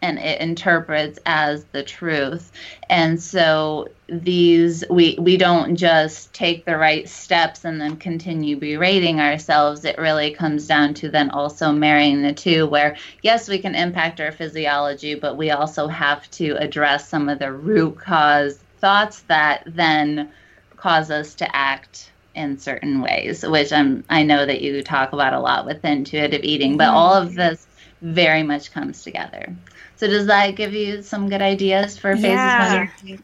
[0.05, 2.51] and it interprets as the truth.
[2.89, 9.19] And so these we we don't just take the right steps and then continue berating
[9.19, 9.83] ourselves.
[9.83, 14.21] It really comes down to then also marrying the two where yes, we can impact
[14.21, 19.63] our physiology, but we also have to address some of the root cause thoughts that
[19.65, 20.31] then
[20.77, 25.33] cause us to act in certain ways, which I'm I know that you talk about
[25.33, 26.95] a lot with intuitive eating, but mm-hmm.
[26.95, 27.65] all of this
[28.03, 29.55] very much comes together.
[29.97, 32.73] So does that give you some good ideas for phases yeah.
[32.73, 33.23] one and two?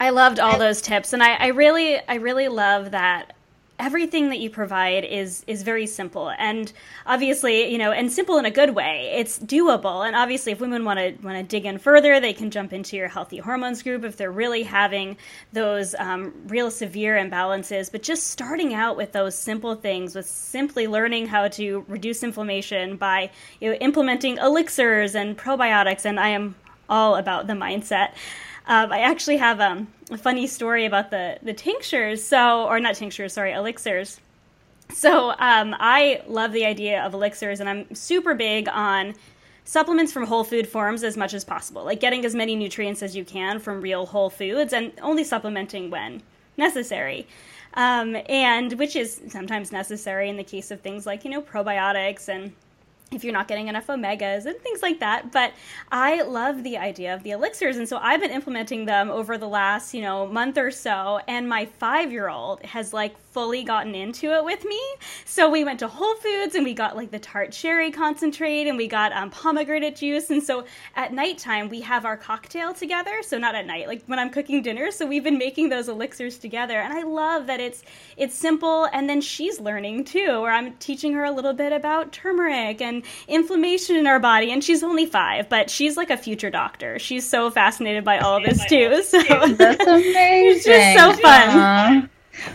[0.00, 3.33] I loved all those tips, and I, I really, I really love that
[3.78, 6.32] everything that you provide is is very simple.
[6.38, 6.72] And
[7.06, 9.12] obviously you know and simple in a good way.
[9.16, 10.06] It's doable.
[10.06, 12.96] And obviously if women want to want to dig in further they can jump into
[12.96, 15.16] your healthy hormones group if they're really having
[15.52, 17.90] those um, real severe imbalances.
[17.90, 22.96] But just starting out with those simple things with simply learning how to reduce inflammation
[22.96, 26.54] by you know, implementing elixirs and probiotics and i am
[26.88, 28.12] all about the mindset
[28.66, 32.24] um, I actually have um, a funny story about the the tinctures.
[32.24, 34.20] So, or not tinctures, sorry, elixirs.
[34.90, 39.14] So, um, I love the idea of elixirs, and I'm super big on
[39.64, 43.16] supplements from whole food forms as much as possible, like getting as many nutrients as
[43.16, 46.22] you can from real whole foods, and only supplementing when
[46.56, 47.26] necessary.
[47.74, 52.28] Um, and which is sometimes necessary in the case of things like you know probiotics
[52.28, 52.52] and
[53.12, 55.30] if you're not getting enough omegas and things like that.
[55.30, 55.52] But
[55.90, 57.76] I love the idea of the elixirs.
[57.76, 61.20] And so I've been implementing them over the last, you know, month or so.
[61.28, 64.80] And my five year old has like fully gotten into it with me.
[65.24, 68.76] So we went to Whole Foods and we got like the tart cherry concentrate and
[68.76, 70.30] we got um, pomegranate juice.
[70.30, 73.22] And so at nighttime, we have our cocktail together.
[73.22, 74.90] So not at night, like when I'm cooking dinner.
[74.90, 76.80] So we've been making those elixirs together.
[76.80, 77.82] And I love that it's
[78.16, 78.88] it's simple.
[78.92, 82.93] And then she's learning too, where I'm teaching her a little bit about turmeric and
[83.26, 84.52] inflammation in our body.
[84.52, 86.98] And she's only five, but she's like a future doctor.
[86.98, 89.02] She's so fascinated by all this too.
[89.14, 90.16] So that's amazing.
[90.16, 91.48] it's just so fun.
[91.48, 92.08] Aww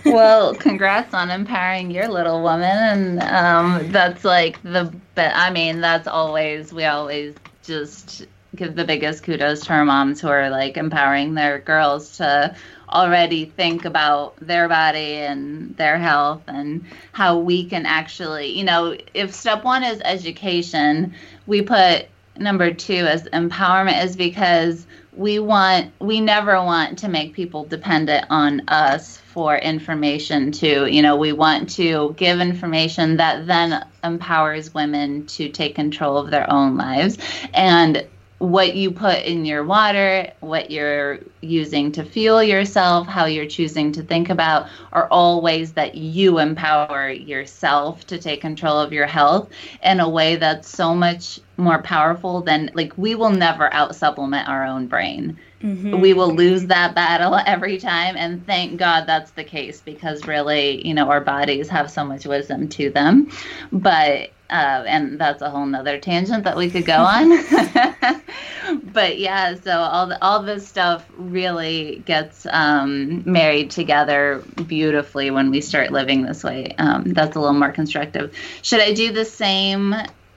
[0.05, 4.93] well, congrats on empowering your little woman, and um, that's like the.
[5.15, 8.25] But I mean, that's always we always just
[8.55, 12.55] give the biggest kudos to our moms who are like empowering their girls to
[12.91, 18.95] already think about their body and their health and how we can actually, you know,
[19.13, 21.13] if step one is education,
[21.47, 27.33] we put number two as empowerment is because we want we never want to make
[27.33, 33.45] people dependent on us for information to you know we want to give information that
[33.45, 37.17] then empowers women to take control of their own lives.
[37.53, 38.07] And
[38.39, 43.91] what you put in your water, what you're using to fuel yourself, how you're choosing
[43.91, 49.05] to think about are all ways that you empower yourself to take control of your
[49.07, 49.49] health
[49.83, 54.47] in a way that's so much more powerful than like we will never out supplement
[54.47, 55.38] our own brain.
[55.62, 55.99] Mm-hmm.
[55.99, 58.16] We will lose that battle every time.
[58.18, 62.26] And thank God that's the case because really, you know, our bodies have so much
[62.26, 63.30] wisdom to them.
[63.72, 67.30] But uh, and that's a whole nother tangent that we could go on.
[68.91, 75.51] but yeah, so all the, all this stuff really gets um, married together beautifully when
[75.51, 76.74] we start living this way.
[76.80, 78.36] Um, that's a little more constructive.
[78.64, 79.93] Should I do the same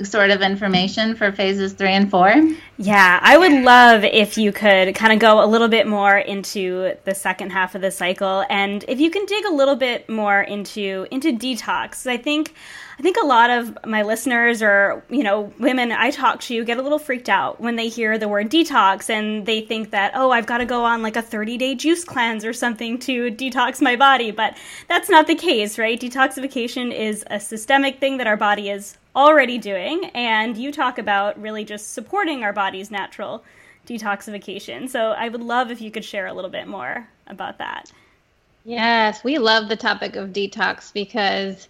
[0.07, 2.32] sort of information for phases three and four?
[2.78, 6.94] Yeah, I would love if you could kind of go a little bit more into
[7.05, 10.40] the second half of the cycle, and if you can dig a little bit more
[10.40, 12.07] into into detox.
[12.07, 12.55] I think
[12.98, 16.78] I think a lot of my listeners or, you know, women I talk to get
[16.78, 20.30] a little freaked out when they hear the word detox and they think that, oh,
[20.30, 23.80] I've got to go on like a 30 day juice cleanse or something to detox
[23.80, 24.30] my body.
[24.30, 24.57] But
[24.88, 25.98] that's not the case, right?
[25.98, 30.07] Detoxification is a systemic thing that our body is already doing.
[30.15, 33.45] And you talk about really just supporting our body's natural
[33.87, 34.89] detoxification.
[34.89, 37.91] So I would love if you could share a little bit more about that.
[38.65, 41.69] Yes, we love the topic of detox because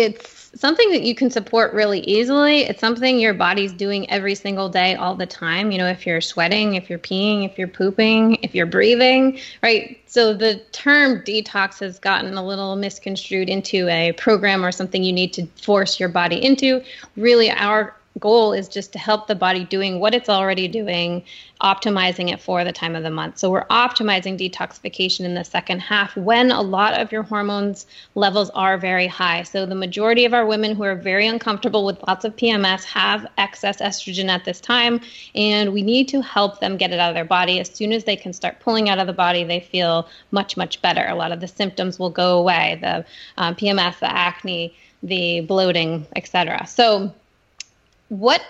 [0.00, 2.60] it's something that you can support really easily.
[2.60, 5.70] It's something your body's doing every single day, all the time.
[5.70, 10.00] You know, if you're sweating, if you're peeing, if you're pooping, if you're breathing, right?
[10.06, 15.12] So the term detox has gotten a little misconstrued into a program or something you
[15.12, 16.82] need to force your body into.
[17.16, 21.22] Really, our goal is just to help the body doing what it's already doing,
[21.60, 23.38] optimizing it for the time of the month.
[23.38, 28.50] So we're optimizing detoxification in the second half when a lot of your hormones levels
[28.50, 29.42] are very high.
[29.42, 33.26] So the majority of our women who are very uncomfortable with lots of PMS have
[33.36, 35.00] excess estrogen at this time,
[35.34, 37.58] and we need to help them get it out of their body.
[37.58, 40.80] As soon as they can start pulling out of the body, they feel much, much
[40.80, 41.04] better.
[41.08, 43.04] A lot of the symptoms will go away the
[43.38, 46.66] uh, PMS, the acne, the bloating, etc.
[46.66, 47.12] So
[48.20, 48.42] what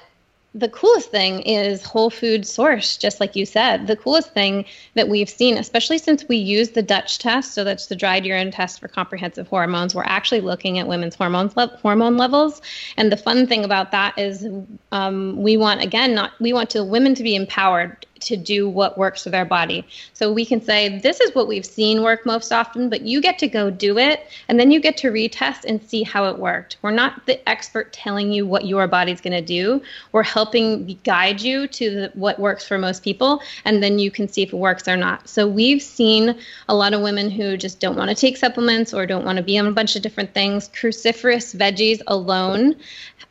[0.56, 3.88] the coolest thing is whole food source, just like you said.
[3.88, 7.86] The coolest thing that we've seen, especially since we use the Dutch test, so that's
[7.86, 12.16] the dried urine test for comprehensive hormones, we're actually looking at women's hormones le- hormone
[12.16, 12.62] levels.
[12.96, 14.46] And the fun thing about that is
[14.92, 18.98] um, we want again not we want to women to be empowered to do what
[18.98, 19.86] works for their body.
[20.12, 23.38] So we can say, this is what we've seen work most often, but you get
[23.38, 26.76] to go do it and then you get to retest and see how it worked.
[26.82, 29.82] We're not the expert telling you what your body's going to do.
[30.12, 34.28] We're helping guide you to the, what works for most people and then you can
[34.28, 35.28] see if it works or not.
[35.28, 39.06] So we've seen a lot of women who just don't want to take supplements or
[39.06, 40.68] don't want to be on a bunch of different things.
[40.68, 42.76] Cruciferous veggies alone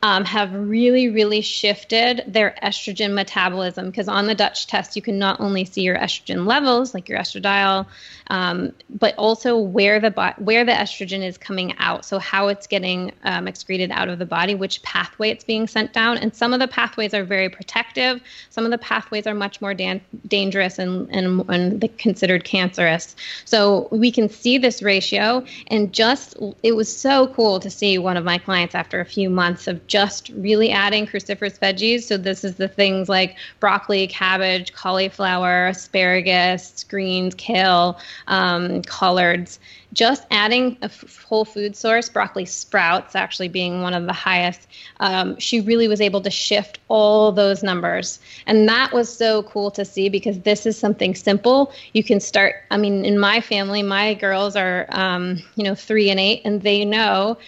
[0.02, 5.18] um, have really, really shifted their estrogen metabolism because on the Dutch test, you can
[5.18, 7.86] not only see your estrogen levels, like your estradiol,
[8.28, 12.04] um, but also where the bo- where the estrogen is coming out.
[12.04, 15.92] So how it's getting um, excreted out of the body, which pathway it's being sent
[15.92, 18.20] down, and some of the pathways are very protective.
[18.50, 23.16] Some of the pathways are much more dan- dangerous and and, and considered cancerous.
[23.44, 28.16] So we can see this ratio, and just it was so cool to see one
[28.16, 32.02] of my clients after a few months of just really adding cruciferous veggies.
[32.04, 39.58] So this is the things like broccoli, cabbage, cauliflower, asparagus, greens, kale um, collards.
[39.92, 44.66] Just adding a f- whole food source, broccoli sprouts actually being one of the highest,
[44.98, 48.18] um, she really was able to shift all those numbers.
[48.46, 51.72] And that was so cool to see because this is something simple.
[51.92, 56.10] You can start, I mean, in my family, my girls are, um, you know, three
[56.10, 57.38] and eight, and they know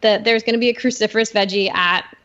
[0.00, 2.15] that there's going to be a cruciferous veggie at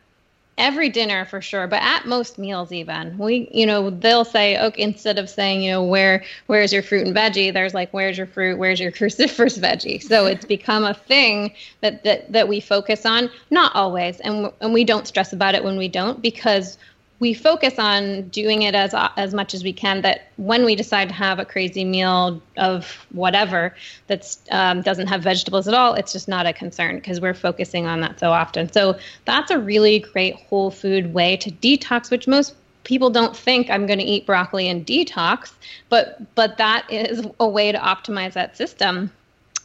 [0.62, 3.18] every dinner for sure but at most meals even.
[3.18, 7.06] We you know they'll say okay instead of saying you know where where's your fruit
[7.06, 7.52] and veggie?
[7.52, 8.58] There's like where's your fruit?
[8.58, 10.02] Where's your cruciferous veggie?
[10.02, 13.30] So it's become a thing that that, that we focus on.
[13.50, 16.78] Not always and and we don't stress about it when we don't because
[17.22, 20.02] we focus on doing it as as much as we can.
[20.02, 23.76] That when we decide to have a crazy meal of whatever
[24.08, 27.86] that um, doesn't have vegetables at all, it's just not a concern because we're focusing
[27.86, 28.72] on that so often.
[28.72, 33.70] So that's a really great whole food way to detox, which most people don't think
[33.70, 35.52] I'm going to eat broccoli and detox,
[35.90, 39.12] but but that is a way to optimize that system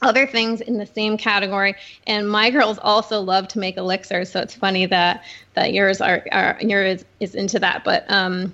[0.02, 1.76] other things in the same category.
[2.06, 5.24] And my girls also love to make elixirs so it's funny that
[5.56, 7.84] that yours are, are yours is into that.
[7.84, 8.54] But um,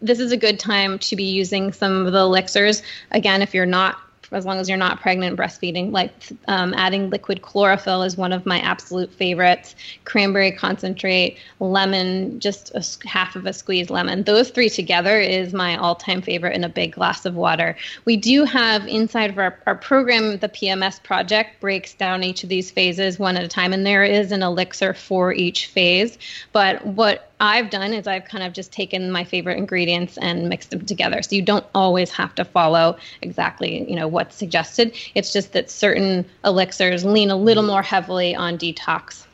[0.00, 2.82] this is a good time to be using some of the elixirs.
[3.12, 3.98] Again if you're not
[4.32, 5.92] as long as you're not pregnant breastfeeding.
[5.92, 6.12] Like
[6.48, 9.74] um, adding liquid chlorophyll is one of my absolute favorites.
[10.04, 14.22] Cranberry concentrate, lemon, just a, half of a squeezed lemon.
[14.22, 17.76] Those three together is my all-time favorite in a big glass of water.
[18.04, 22.48] We do have inside of our, our program, the PMS project breaks down each of
[22.48, 26.18] these phases one at a time, and there is an elixir for each phase.
[26.52, 30.70] But what I've done is I've kind of just taken my favorite ingredients and mixed
[30.70, 31.22] them together.
[31.22, 34.94] So you don't always have to follow exactly, you know, what's suggested.
[35.16, 39.26] It's just that certain elixirs lean a little more heavily on detox,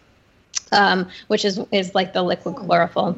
[0.72, 3.14] um, which is is like the liquid chlorophyll.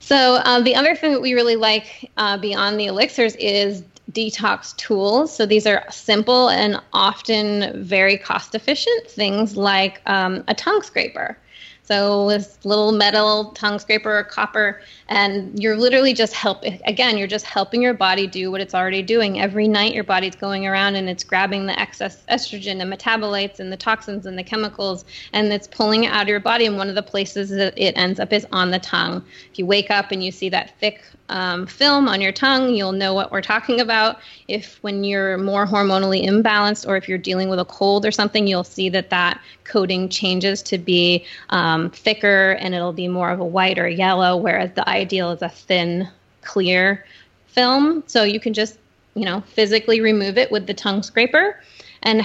[0.00, 4.74] So um, the other thing that we really like uh, beyond the elixirs is detox
[4.78, 5.36] tools.
[5.36, 11.36] So these are simple and often very cost efficient things like um, a tongue scraper.
[11.84, 16.80] So this little metal tongue scraper or copper, and you're literally just helping.
[16.86, 19.40] Again, you're just helping your body do what it's already doing.
[19.40, 23.72] Every night, your body's going around and it's grabbing the excess estrogen and metabolites and
[23.72, 26.66] the toxins and the chemicals, and it's pulling it out of your body.
[26.66, 29.24] And one of the places that it ends up is on the tongue.
[29.50, 31.02] If you wake up and you see that thick
[31.32, 34.20] um, film on your tongue, you'll know what we're talking about.
[34.48, 38.46] If when you're more hormonally imbalanced, or if you're dealing with a cold or something,
[38.46, 43.40] you'll see that that coating changes to be um, thicker and it'll be more of
[43.40, 46.06] a white or yellow, whereas the ideal is a thin,
[46.42, 47.04] clear
[47.46, 48.04] film.
[48.06, 48.78] So you can just,
[49.14, 51.58] you know, physically remove it with the tongue scraper
[52.02, 52.22] and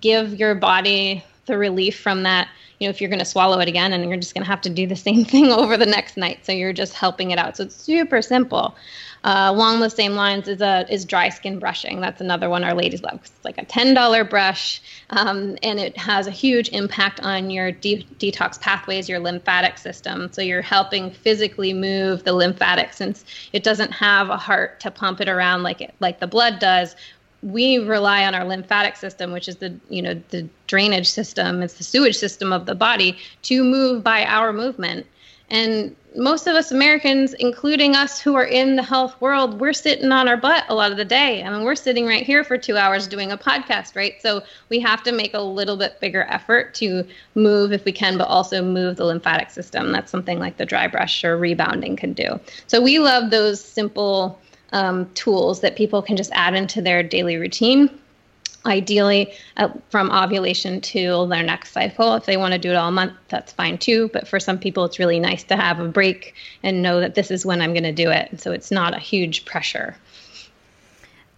[0.00, 3.68] give your body the relief from that you know if you're going to swallow it
[3.68, 6.16] again and you're just going to have to do the same thing over the next
[6.16, 6.44] night.
[6.44, 7.56] So you're just helping it out.
[7.56, 8.76] So it's super simple.
[9.24, 12.00] Uh, along the same lines is a is dry skin brushing.
[12.00, 14.80] That's another one our ladies love it's like a $10 brush
[15.10, 20.30] um, and it has a huge impact on your de- detox pathways your lymphatic system.
[20.32, 25.20] So you're helping physically move the lymphatic since it doesn't have a heart to pump
[25.20, 26.94] it around like it like the blood does
[27.42, 31.74] we rely on our lymphatic system, which is the you know the drainage system, it's
[31.74, 35.06] the sewage system of the body, to move by our movement.
[35.48, 40.10] And most of us Americans, including us who are in the health world, we're sitting
[40.10, 41.42] on our butt a lot of the day.
[41.42, 44.14] I mean, we're sitting right here for two hours doing a podcast, right?
[44.20, 48.18] So we have to make a little bit bigger effort to move if we can,
[48.18, 49.92] but also move the lymphatic system.
[49.92, 52.40] That's something like the dry brush or rebounding can do.
[52.66, 54.40] So we love those simple
[54.72, 57.90] um, tools that people can just add into their daily routine
[58.66, 62.14] ideally uh, from ovulation to their next cycle.
[62.14, 64.10] If they want to do it all month, that's fine too.
[64.12, 67.30] But for some people, it's really nice to have a break and know that this
[67.30, 68.40] is when I'm going to do it.
[68.40, 69.96] So it's not a huge pressure.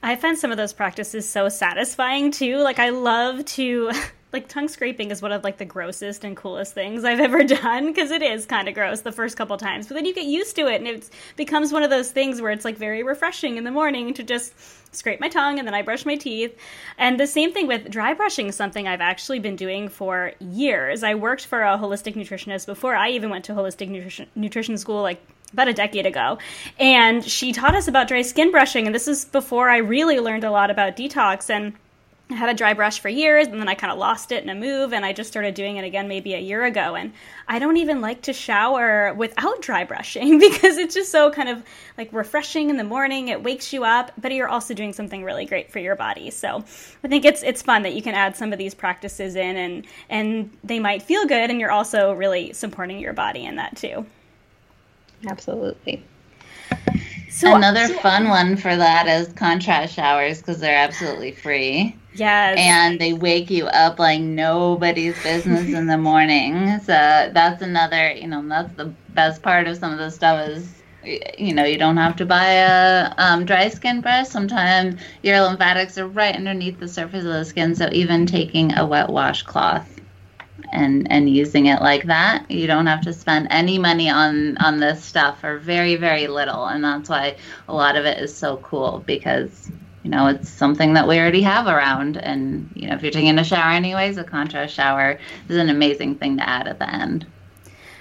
[0.02, 2.58] I find some of those practices so satisfying too.
[2.58, 3.90] Like I love to
[4.32, 7.86] like tongue scraping is one of like the grossest and coolest things I've ever done
[7.86, 10.56] because it is kind of gross the first couple times, but then you get used
[10.56, 13.64] to it and it becomes one of those things where it's like very refreshing in
[13.64, 14.52] the morning to just
[14.94, 16.56] scrape my tongue and then I brush my teeth.
[16.98, 21.02] And the same thing with dry brushing, something I've actually been doing for years.
[21.02, 25.02] I worked for a holistic nutritionist before I even went to holistic nutrition, nutrition school,
[25.02, 25.20] like
[25.52, 26.38] about a decade ago.
[26.78, 28.86] And she taught us about dry skin brushing.
[28.86, 31.48] And this is before I really learned a lot about detox.
[31.48, 31.74] And
[32.30, 34.50] I had a dry brush for years and then I kind of lost it in
[34.50, 37.12] a move and I just started doing it again maybe a year ago and
[37.46, 41.62] I don't even like to shower without dry brushing because it's just so kind of
[41.96, 45.46] like refreshing in the morning it wakes you up but you're also doing something really
[45.46, 46.30] great for your body.
[46.30, 46.62] So
[47.02, 49.86] I think it's it's fun that you can add some of these practices in and
[50.10, 54.04] and they might feel good and you're also really supporting your body in that too.
[55.26, 56.04] Absolutely.
[57.30, 61.96] So another fun one for that is contrast showers because they're absolutely free.
[62.18, 62.58] Yes.
[62.58, 66.80] And they wake you up like nobody's business in the morning.
[66.80, 70.82] So that's another, you know, that's the best part of some of the stuff is
[71.38, 74.28] you know, you don't have to buy a um, dry skin brush.
[74.28, 77.74] Sometimes your lymphatics are right underneath the surface of the skin.
[77.74, 80.00] So even taking a wet washcloth
[80.72, 84.78] and and using it like that you don't have to spend any money on on
[84.78, 87.36] this stuff or very very little and that's why
[87.68, 89.70] a lot of it is so cool because
[90.08, 93.38] you know it's something that we already have around and you know if you're taking
[93.38, 95.18] a shower anyways a contrast shower
[95.50, 97.26] is an amazing thing to add at the end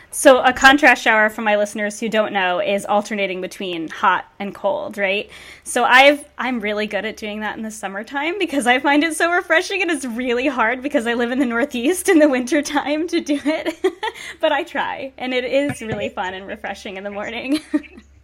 [0.10, 4.56] so, a contrast shower for my listeners who don't know is alternating between hot and
[4.56, 5.30] cold, right?
[5.64, 9.16] So, I've I'm really good at doing that in the summertime because I find it
[9.16, 13.08] so refreshing and it's really hard because I live in the Northeast in the wintertime
[13.10, 13.76] to do it.
[14.42, 17.60] but I try, and it is really fun and refreshing in the morning.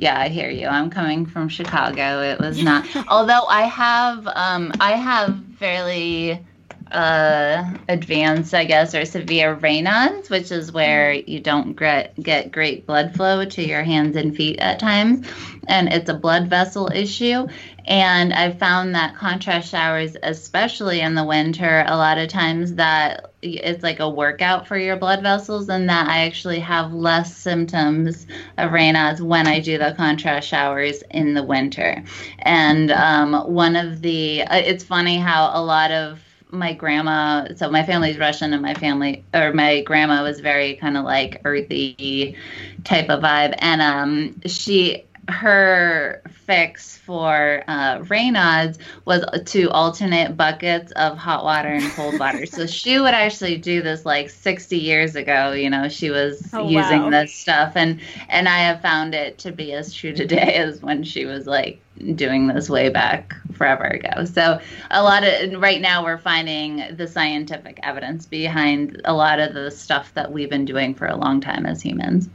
[0.00, 0.66] yeah, I hear you.
[0.66, 2.22] I'm coming from Chicago.
[2.22, 6.42] It was not although I have um I have fairly
[6.90, 11.30] uh, advanced, I guess, or severe Raynaud's, which is where mm-hmm.
[11.30, 15.26] you don't get, get great blood flow to your hands and feet at times.
[15.68, 17.46] And it's a blood vessel issue.
[17.90, 23.32] And I've found that contrast showers, especially in the winter, a lot of times that
[23.42, 28.28] it's like a workout for your blood vessels, and that I actually have less symptoms
[28.58, 32.04] of Raynaud's when I do the contrast showers in the winter.
[32.38, 36.20] And um, one of the, uh, it's funny how a lot of
[36.52, 40.96] my grandma so my family's russian and my family or my grandma was very kind
[40.96, 42.36] of like earthy
[42.82, 50.92] type of vibe and um she her fix for uh, Raynaud's was to alternate buckets
[50.92, 52.46] of hot water and cold water.
[52.46, 55.52] so she would actually do this like 60 years ago.
[55.52, 57.10] You know, she was oh, using wow.
[57.10, 61.04] this stuff, and and I have found it to be as true today as when
[61.04, 61.80] she was like
[62.14, 64.24] doing this way back forever ago.
[64.24, 64.60] So
[64.90, 69.70] a lot of right now we're finding the scientific evidence behind a lot of the
[69.70, 72.28] stuff that we've been doing for a long time as humans.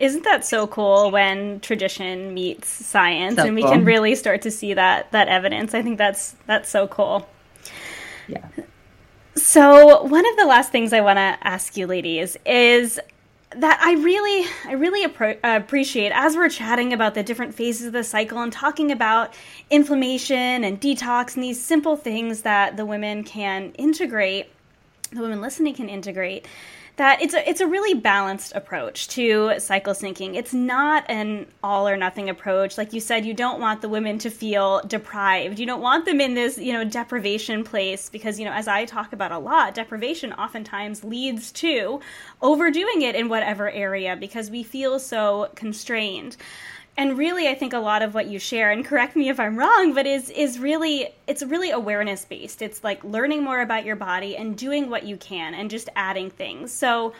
[0.00, 3.70] Isn't that so cool when tradition meets science so and we cool.
[3.70, 5.74] can really start to see that that evidence?
[5.74, 7.28] I think that's that's so cool.
[8.26, 8.48] Yeah.
[9.36, 12.98] So, one of the last things I want to ask you ladies is
[13.56, 17.92] that I really I really appro- appreciate as we're chatting about the different phases of
[17.92, 19.34] the cycle and talking about
[19.68, 24.50] inflammation and detox and these simple things that the women can integrate,
[25.10, 26.46] the women listening can integrate
[27.00, 30.34] that it's a it's a really balanced approach to cycle syncing.
[30.36, 32.76] It's not an all or nothing approach.
[32.76, 35.58] Like you said, you don't want the women to feel deprived.
[35.58, 38.84] You don't want them in this, you know, deprivation place because, you know, as I
[38.84, 42.00] talk about a lot, deprivation oftentimes leads to
[42.42, 46.36] overdoing it in whatever area because we feel so constrained
[46.96, 49.56] and really i think a lot of what you share and correct me if i'm
[49.56, 53.96] wrong but is is really it's really awareness based it's like learning more about your
[53.96, 56.72] body and doing what you can and just adding things.
[56.72, 57.12] So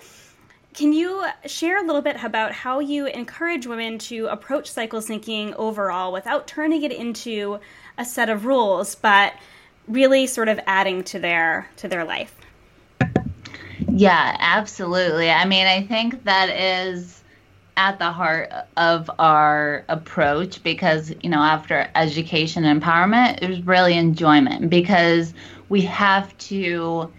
[0.74, 5.52] can you share a little bit about how you encourage women to approach cycle syncing
[5.54, 7.58] overall without turning it into
[7.98, 9.34] a set of rules but
[9.88, 12.34] really sort of adding to their to their life?
[13.88, 15.30] Yeah, absolutely.
[15.30, 17.19] I mean, I think that is
[17.76, 23.62] at the heart of our approach because, you know, after education and empowerment, it was
[23.62, 25.34] really enjoyment because
[25.68, 27.12] we have to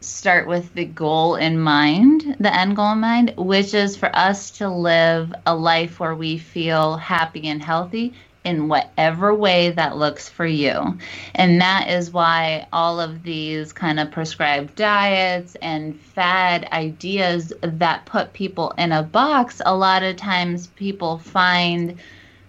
[0.00, 4.50] start with the goal in mind, the end goal in mind, which is for us
[4.52, 10.28] to live a life where we feel happy and healthy in whatever way that looks
[10.28, 10.96] for you.
[11.34, 18.06] And that is why all of these kind of prescribed diets and fad ideas that
[18.06, 21.98] put people in a box, a lot of times people find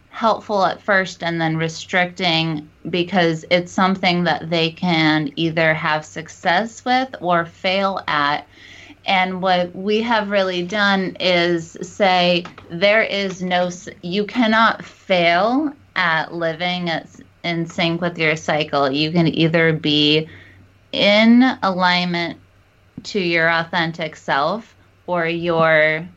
[0.09, 6.83] helpful at first and then restricting because it's something that they can either have success
[6.83, 8.45] with or fail at.
[9.05, 13.69] And what we have really done is say there is no,
[14.01, 16.89] you cannot fail at living
[17.43, 18.91] in sync with your cycle.
[18.91, 20.29] You can either be
[20.91, 22.39] in alignment
[23.03, 24.75] to your authentic self
[25.07, 26.07] or you're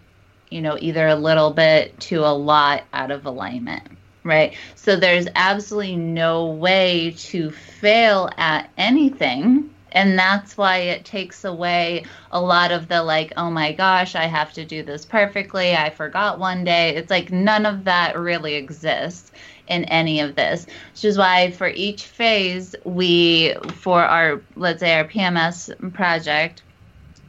[0.53, 3.83] you know, either a little bit to a lot out of alignment,
[4.23, 4.55] right?
[4.75, 9.71] So there's absolutely no way to fail at anything.
[9.93, 14.25] And that's why it takes away a lot of the like, oh my gosh, I
[14.25, 15.75] have to do this perfectly.
[15.75, 16.97] I forgot one day.
[16.97, 19.31] It's like none of that really exists
[19.69, 24.95] in any of this, which is why for each phase, we, for our, let's say,
[24.95, 26.63] our PMS project,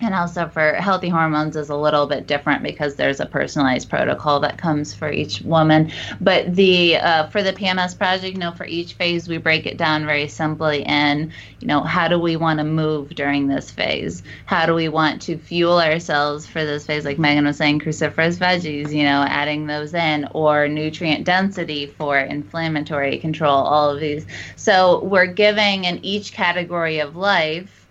[0.04, 4.39] and also for healthy hormones is a little bit different because there's a personalized protocol
[4.41, 5.91] that comes for each woman.
[6.20, 9.78] But the uh, for the pms project you know for each phase we break it
[9.78, 14.24] down very simply in you know how do we want to move during this phase?
[14.45, 17.06] How do we want to fuel ourselves for this phase?
[17.06, 22.18] Like megan was saying cruciferous veggies you know adding those in or nutrient density for
[22.20, 24.26] inflammatory control all of these.
[24.56, 27.82] So we're giving in each category of life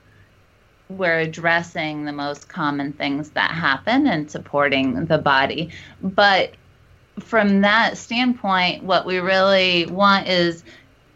[0.98, 5.70] we're addressing the most common things that happen and supporting the body.
[6.02, 6.54] But
[7.20, 10.64] from that standpoint, what we really want is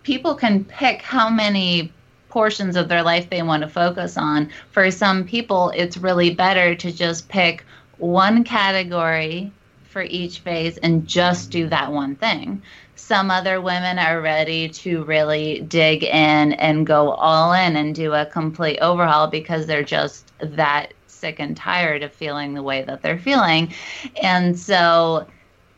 [0.03, 1.93] people can pick how many
[2.29, 4.51] portions of their life they want to focus on.
[4.71, 7.65] For some people, it's really better to just pick
[7.99, 9.53] one category
[9.89, 12.61] for each phase and just do that one thing
[13.07, 18.13] some other women are ready to really dig in and go all in and do
[18.13, 23.03] a complete overhaul because they're just that sick and tired of feeling the way that
[23.03, 23.73] they're feeling.
[24.21, 25.25] And so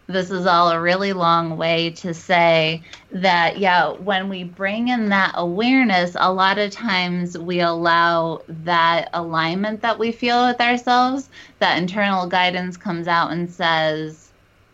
[0.07, 5.11] this is all a really long way to say that, yeah, when we bring in
[5.11, 11.29] that awareness, a lot of times we allow that alignment that we feel with ourselves,
[11.59, 14.33] that internal guidance comes out and says,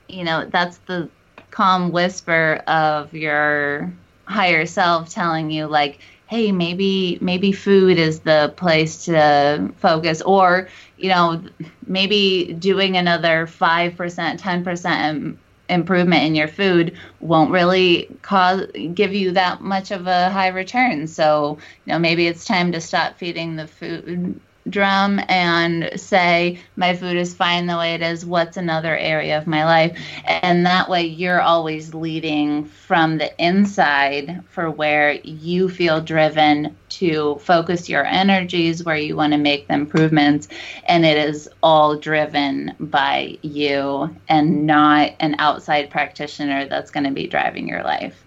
[0.09, 1.11] you know, that's the
[1.55, 3.93] calm whisper of your
[4.27, 10.69] higher self telling you like hey maybe maybe food is the place to focus or
[10.97, 11.41] you know
[11.87, 15.37] maybe doing another 5% 10%
[15.69, 21.07] improvement in your food won't really cause give you that much of a high return.
[21.07, 26.95] So you know maybe it's time to stop feeding the food drum and say my
[26.97, 28.25] food is fine the way it is.
[28.25, 29.99] What's another area of my life?
[30.25, 37.37] And that way you're always leading from the inside for where you feel driven to
[37.37, 40.49] focus your energies where you want to make the improvements.
[40.87, 47.12] And it is all driven by you and not an outside practitioner that's going to
[47.12, 48.25] be driving your life.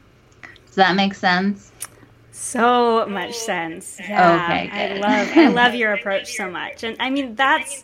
[0.68, 1.72] Does that make sense
[2.38, 3.98] so much sense.
[4.00, 4.44] Yeah.
[4.46, 6.84] Okay, I love I love your approach so much.
[6.84, 7.84] And I mean that's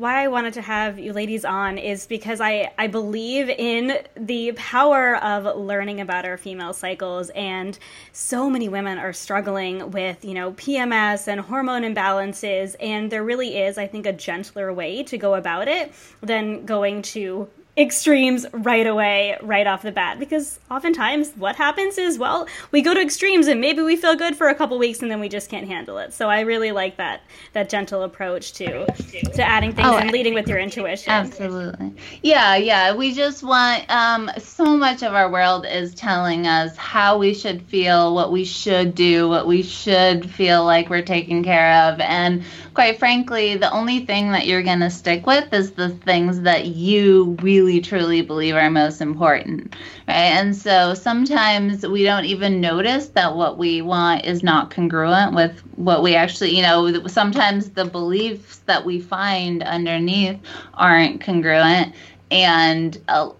[0.00, 4.52] why I wanted to have you ladies on is because I, I believe in the
[4.52, 7.78] power of learning about our female cycles and
[8.12, 13.58] so many women are struggling with, you know, PMS and hormone imbalances and there really
[13.58, 15.92] is, I think, a gentler way to go about it
[16.22, 20.18] than going to extremes right away, right off the bat.
[20.18, 24.36] Because oftentimes what happens is, well, we go to extremes and maybe we feel good
[24.36, 26.12] for a couple weeks and then we just can't handle it.
[26.12, 30.34] So I really like that that gentle approach to to adding things oh, and leading
[30.34, 31.10] with your intuition.
[31.10, 31.94] Absolutely.
[32.22, 32.94] Yeah, yeah.
[32.94, 37.62] We just want um so much of our world is telling us how we should
[37.62, 42.00] feel, what we should do, what we should feel like we're taken care of.
[42.00, 42.42] And
[42.74, 47.36] quite frankly, the only thing that you're gonna stick with is the things that you
[47.42, 49.74] really really truly believe are most important
[50.08, 50.14] right?
[50.14, 55.60] And so sometimes we don't even notice that what we want is not congruent with
[55.76, 60.38] what we actually you know sometimes the beliefs that we find underneath
[60.74, 61.94] aren't congruent
[62.30, 63.30] and uh,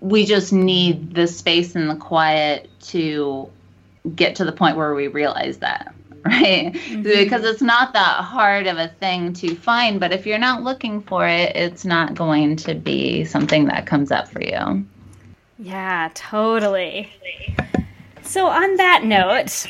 [0.00, 3.48] we just need the space and the quiet to
[4.14, 5.94] get to the point where we realize that
[6.42, 6.72] right?
[6.72, 7.02] Mm-hmm.
[7.02, 11.00] Because it's not that hard of a thing to find, but if you're not looking
[11.00, 14.84] for it, it's not going to be something that comes up for you.
[15.58, 17.10] Yeah, totally.
[18.22, 19.66] So, on that note,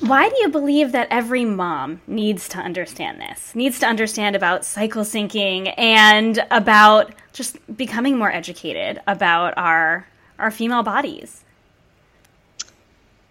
[0.00, 3.54] why do you believe that every mom needs to understand this?
[3.54, 10.06] Needs to understand about cycle syncing and about just becoming more educated about our
[10.38, 11.44] our female bodies?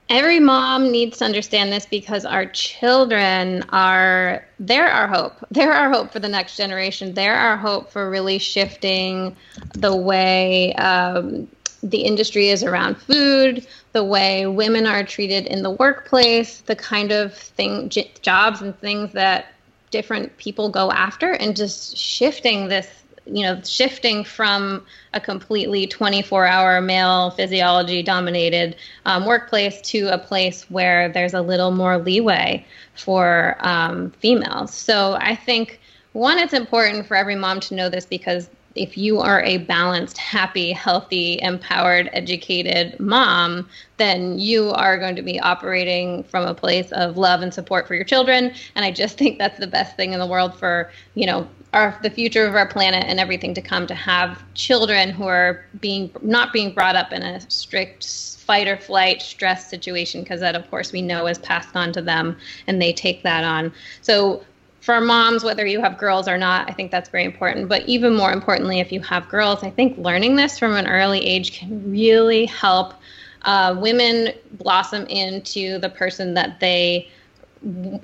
[0.07, 5.33] Every mom needs to understand this because our children are they're our hope.
[5.51, 7.13] They're our hope for the next generation.
[7.13, 9.35] They're our hope for really shifting
[9.73, 11.47] the way um,
[11.81, 17.11] the industry is around food, the way women are treated in the workplace, the kind
[17.11, 19.47] of thing j- jobs and things that
[19.91, 22.87] different people go after, and just shifting this
[23.25, 30.17] you know, shifting from a completely 24 hour male physiology dominated um, workplace to a
[30.17, 32.65] place where there's a little more leeway
[32.95, 34.73] for um, females.
[34.73, 35.79] So I think,
[36.13, 40.17] one, it's important for every mom to know this because if you are a balanced,
[40.17, 43.67] happy, healthy, empowered, educated mom,
[43.97, 47.95] then you are going to be operating from a place of love and support for
[47.95, 48.53] your children.
[48.75, 51.97] And I just think that's the best thing in the world for, you know, our
[52.01, 56.09] the future of our planet and everything to come to have children who are being
[56.21, 58.07] not being brought up in a strict
[58.39, 62.01] fight or flight stress situation because that of course we know is passed on to
[62.01, 63.71] them and they take that on.
[64.01, 64.43] So
[64.79, 67.67] for moms whether you have girls or not i think that's very important.
[67.67, 71.19] But even more importantly if you have girls i think learning this from an early
[71.25, 72.93] age can really help
[73.41, 77.09] uh, women blossom into the person that they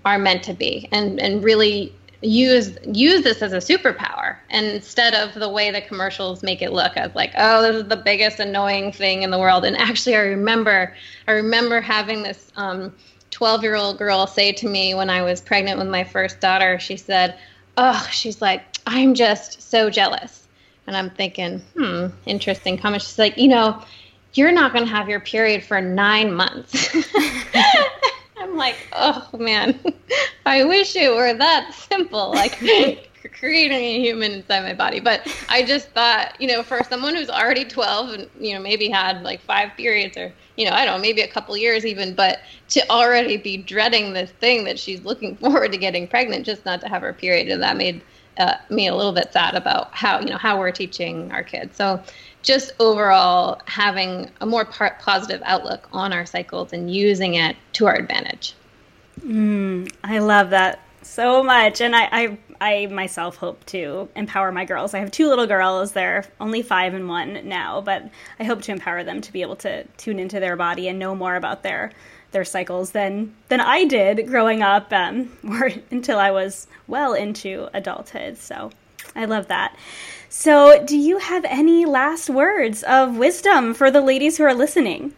[0.06, 5.16] are meant to be and and really use use this as a superpower and instead
[5.16, 8.40] of the way the commercials make it look as like oh this is the biggest
[8.40, 9.66] annoying thing in the world.
[9.66, 10.96] And actually i remember
[11.28, 12.94] i remember having this um,
[13.32, 16.78] 12 year old girl say to me when i was pregnant with my first daughter
[16.78, 17.38] she said
[17.78, 20.48] oh she's like i'm just so jealous.
[20.86, 23.02] And i'm thinking hmm interesting comment.
[23.02, 23.84] She's like you know
[24.34, 26.96] you're not going to have your period for nine months
[28.42, 29.80] I'm like, oh man,
[30.46, 32.58] I wish it were that simple, like
[33.34, 35.00] creating a human inside my body.
[35.00, 38.90] But I just thought, you know, for someone who's already 12 and, you know, maybe
[38.90, 42.16] had like five periods or, you know, I don't know, maybe a couple years even,
[42.16, 42.40] but
[42.70, 46.82] to already be dreading this thing that she's looking forward to getting pregnant, just not
[46.82, 47.48] to have her period.
[47.50, 48.02] And that made
[48.38, 51.76] uh, me a little bit sad about how, you know, how we're teaching our kids.
[51.76, 52.02] So
[52.42, 57.96] just overall having a more positive outlook on our cycles and using it to our
[57.96, 58.56] advantage.
[59.20, 64.66] Mm, I love that so much, and I, I, I myself hope to empower my
[64.66, 64.94] girls.
[64.94, 68.72] I have two little girls; they're only five and one now, but I hope to
[68.72, 71.92] empower them to be able to tune into their body and know more about their
[72.32, 77.70] their cycles than than I did growing up, um, or until I was well into
[77.74, 78.38] adulthood.
[78.38, 78.72] So
[79.16, 79.76] I love that.
[80.30, 85.14] So, do you have any last words of wisdom for the ladies who are listening?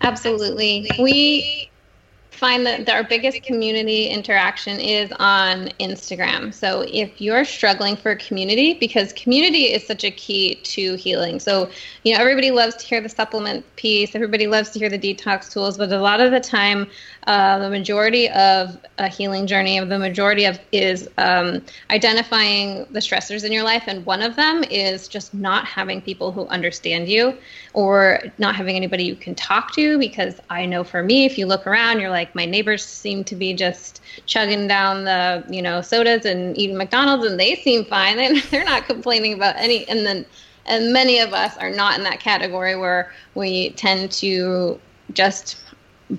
[0.00, 0.90] Absolutely.
[0.98, 1.70] We
[2.34, 6.52] find that our biggest community interaction is on Instagram.
[6.52, 11.40] So if you're struggling for community, because community is such a key to healing.
[11.40, 11.70] So,
[12.02, 15.50] you know, everybody loves to hear the supplement piece, everybody loves to hear the detox
[15.50, 16.88] tools, but a lot of the time,
[17.26, 23.00] uh, the majority of a healing journey, of the majority of is um, identifying the
[23.00, 27.08] stressors in your life, and one of them is just not having people who understand
[27.08, 27.34] you,
[27.72, 29.98] or not having anybody you can talk to.
[29.98, 33.34] Because I know for me, if you look around, you're like, my neighbors seem to
[33.34, 38.40] be just chugging down the you know sodas and eating McDonald's, and they seem fine.
[38.50, 40.26] They're not complaining about any, and then
[40.66, 44.80] and many of us are not in that category where we tend to
[45.12, 45.58] just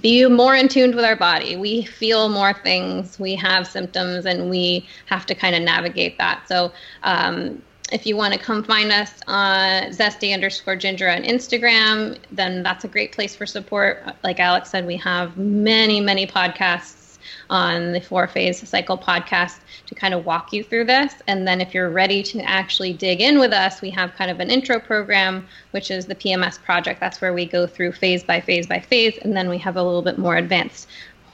[0.02, 1.56] be more in tune with our body.
[1.56, 6.48] We feel more things, we have symptoms, and we have to kind of navigate that.
[6.48, 6.72] So,
[7.04, 12.64] um, if you want to come find us on zesty underscore ginger on Instagram, then
[12.64, 14.04] that's a great place for support.
[14.24, 17.18] Like Alex said, we have many, many podcasts
[17.50, 21.14] on the Four Phase Cycle podcast to kind of walk you through this.
[21.28, 24.40] And then if you're ready to actually dig in with us, we have kind of
[24.40, 27.00] an intro program, which is the PMS project.
[27.00, 29.18] That's where we go through phase by phase by phase.
[29.22, 30.88] And then we have a little bit more advanced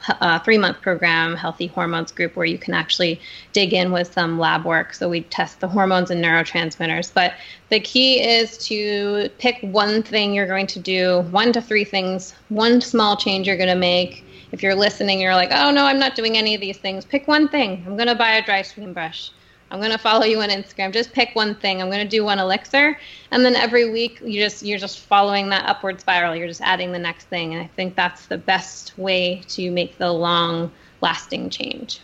[0.09, 3.19] uh, three month program, Healthy Hormones Group, where you can actually
[3.53, 4.93] dig in with some lab work.
[4.93, 7.13] So we test the hormones and neurotransmitters.
[7.13, 7.33] But
[7.69, 12.33] the key is to pick one thing you're going to do, one to three things,
[12.49, 15.99] one small change you're going to make if you're listening, you're like, oh no, I'm
[15.99, 17.05] not doing any of these things.
[17.05, 17.83] Pick one thing.
[17.87, 19.31] I'm going to buy a dry steam brush.
[19.71, 20.91] I'm going to follow you on Instagram.
[20.91, 21.81] Just pick one thing.
[21.81, 22.99] I'm going to do one elixir,
[23.31, 26.35] and then every week you just you're just following that upward spiral.
[26.35, 29.97] You're just adding the next thing, and I think that's the best way to make
[29.97, 32.01] the long lasting change.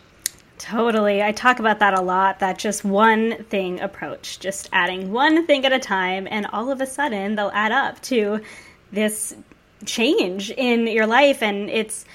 [0.58, 1.22] Totally.
[1.22, 5.66] I talk about that a lot that just one thing approach, just adding one thing
[5.66, 8.42] at a time, and all of a sudden they'll add up to
[8.92, 9.36] this
[9.86, 11.44] change in your life.
[11.44, 12.06] And it's,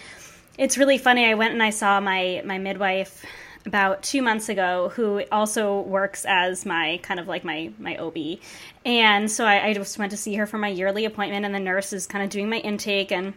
[0.58, 1.24] it's really funny.
[1.26, 3.24] I went and I saw my, my midwife
[3.64, 8.38] about two months ago who also works as my kind of like my my OB.
[8.84, 11.60] And so I, I just went to see her for my yearly appointment and the
[11.60, 13.34] nurse is kind of doing my intake and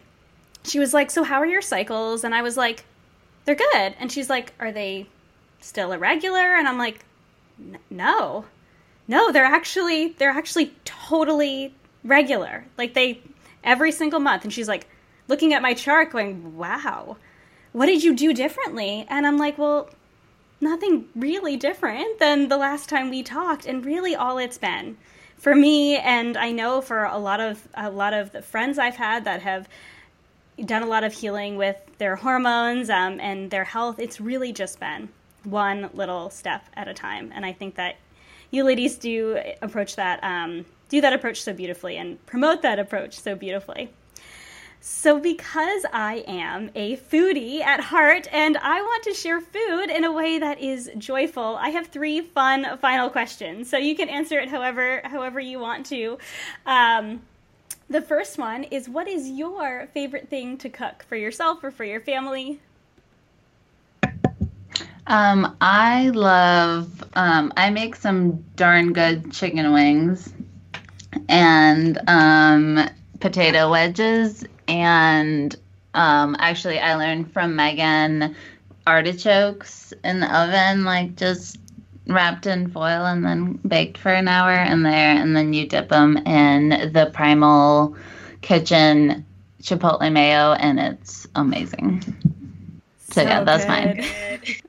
[0.64, 2.24] she was like, So how are your cycles?
[2.24, 2.84] And I was like,
[3.46, 3.94] they're good.
[3.98, 5.06] And she's like, are they
[5.60, 6.56] still irregular?
[6.56, 7.04] And I'm like,
[7.88, 8.44] no,
[9.08, 11.72] no, they're actually, they're actually totally
[12.04, 12.66] regular.
[12.76, 13.20] Like they,
[13.64, 14.44] every single month.
[14.44, 14.88] And she's like,
[15.28, 17.16] looking at my chart going, wow,
[17.72, 19.06] what did you do differently?
[19.08, 19.88] And I'm like, well,
[20.60, 23.66] nothing really different than the last time we talked.
[23.66, 24.96] And really all it's been
[25.36, 25.96] for me.
[25.96, 29.42] And I know for a lot of, a lot of the friends I've had that
[29.42, 29.68] have,
[30.64, 33.98] done a lot of healing with their hormones um, and their health.
[33.98, 35.08] It's really just been
[35.44, 37.96] one little step at a time, and I think that
[38.50, 43.18] you ladies do approach that um, do that approach so beautifully and promote that approach
[43.18, 43.90] so beautifully.
[44.88, 50.04] So, because I am a foodie at heart and I want to share food in
[50.04, 53.68] a way that is joyful, I have three fun final questions.
[53.68, 56.18] So you can answer it however however you want to.
[56.66, 57.22] Um,
[57.90, 61.84] the first one is what is your favorite thing to cook for yourself or for
[61.84, 62.60] your family?
[65.08, 70.32] Um, I love, um, I make some darn good chicken wings
[71.28, 74.44] and um, potato wedges.
[74.68, 75.54] And
[75.94, 78.34] um, actually, I learned from Megan
[78.86, 81.58] artichokes in the oven, like just
[82.06, 85.88] wrapped in foil and then baked for an hour in there, and then you dip
[85.88, 87.96] them in the Primal
[88.42, 89.24] Kitchen
[89.62, 92.02] chipotle mayo, and it's amazing.
[92.98, 93.68] So, so yeah, that's good.
[93.68, 94.04] mine.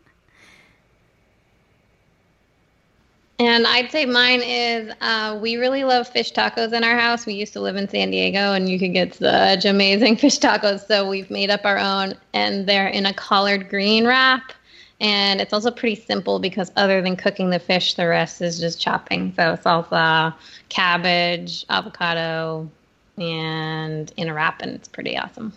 [3.40, 7.26] And I'd say mine is uh, we really love fish tacos in our house.
[7.26, 10.88] We used to live in San Diego, and you could get such amazing fish tacos.
[10.88, 14.54] So we've made up our own, and they're in a collard green wrap
[15.00, 18.82] and it's also pretty simple because other than cooking the fish, the rest is just
[18.82, 19.32] chopping.
[19.36, 20.34] So salsa,
[20.70, 22.70] cabbage, avocado,
[23.18, 25.54] and in a wrap, and it's pretty awesome.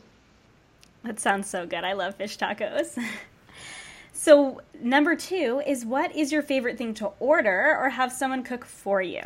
[1.05, 1.85] That sounds so good.
[1.85, 3.03] I love fish tacos.
[4.23, 8.67] so, number two is what is your favorite thing to order or have someone cook
[8.67, 9.23] for you?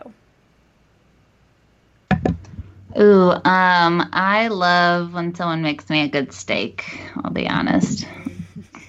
[2.97, 6.85] Ooh, um, I love when someone makes me a good steak,
[7.17, 8.07] I'll be honest.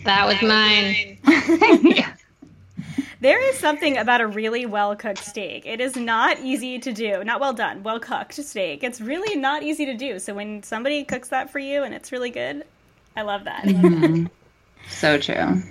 [0.04, 1.18] That was mine.
[1.92, 2.14] yeah.
[3.22, 5.66] There is something about a really well cooked steak.
[5.66, 7.24] It is not easy to do.
[7.24, 8.84] Not well done, well cooked steak.
[8.84, 10.20] It's really not easy to do.
[10.20, 12.64] So when somebody cooks that for you and it's really good,
[13.16, 13.64] I love that.
[13.64, 14.28] Mm-hmm.
[14.88, 15.64] so true.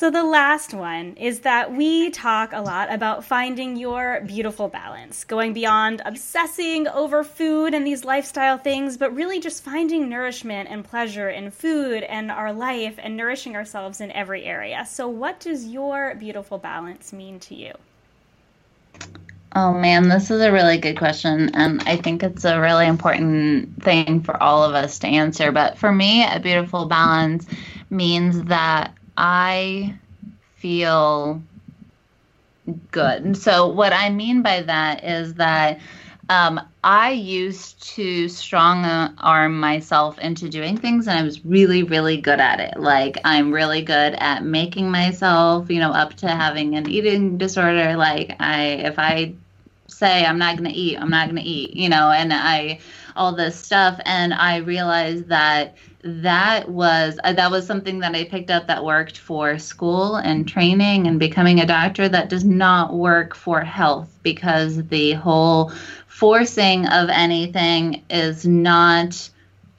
[0.00, 5.24] So, the last one is that we talk a lot about finding your beautiful balance,
[5.24, 10.86] going beyond obsessing over food and these lifestyle things, but really just finding nourishment and
[10.86, 14.86] pleasure in food and our life and nourishing ourselves in every area.
[14.88, 17.74] So, what does your beautiful balance mean to you?
[19.54, 21.50] Oh man, this is a really good question.
[21.52, 25.52] And I think it's a really important thing for all of us to answer.
[25.52, 27.44] But for me, a beautiful balance
[27.90, 29.96] means that I
[30.56, 31.42] feel
[32.90, 33.22] good.
[33.22, 35.78] And so, what I mean by that is that
[36.30, 38.86] um, I used to strong
[39.18, 42.80] arm myself into doing things, and I was really, really good at it.
[42.80, 47.96] Like, I'm really good at making myself, you know, up to having an eating disorder.
[47.96, 49.34] Like, I, if I
[49.88, 52.78] say I'm not going to eat, I'm not going to eat, you know, and I,
[53.16, 54.00] all this stuff.
[54.06, 58.84] And I realized that that was uh, that was something that I picked up that
[58.84, 64.08] worked for school and training and becoming a doctor that does not work for health
[64.22, 65.72] because the whole
[66.06, 69.29] forcing of anything is not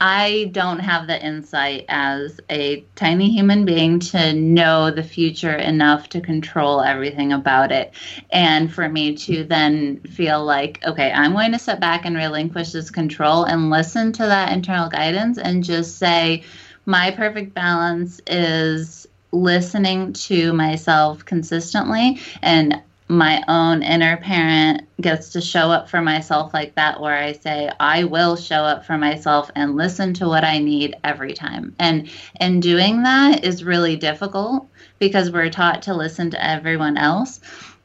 [0.04, 6.08] I don't have the insight as a tiny human being to know the future enough
[6.08, 7.94] to control everything about it.
[8.32, 12.72] And for me to then feel like, okay, I'm going to step back and relinquish
[12.72, 16.42] this control and listen to that internal guidance and just say,
[16.84, 22.82] my perfect balance is listening to myself consistently and
[23.12, 27.70] my own inner parent gets to show up for myself like that, where I say,
[27.78, 31.74] I will show up for myself and listen to what I need every time.
[31.78, 34.66] And and doing that is really difficult
[34.98, 37.40] because we're taught to listen to everyone else.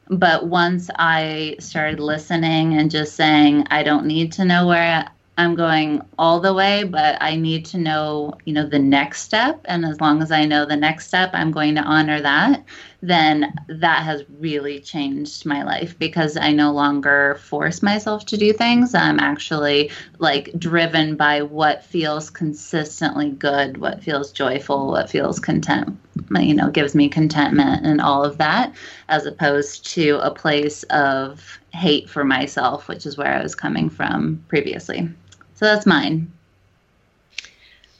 [0.08, 5.06] But once I started listening and just saying, I don't need to know where
[5.38, 9.60] I'm going all the way, but I need to know, you know, the next step.
[9.66, 12.64] And as long as I know the next step, I'm going to honor that.
[13.00, 18.52] Then that has really changed my life because I no longer force myself to do
[18.52, 18.92] things.
[18.92, 25.96] I'm actually like driven by what feels consistently good, what feels joyful, what feels content,
[26.40, 28.74] you know, gives me contentment and all of that,
[29.08, 33.88] as opposed to a place of hate for myself, which is where I was coming
[33.90, 35.08] from previously.
[35.54, 36.32] So that's mine.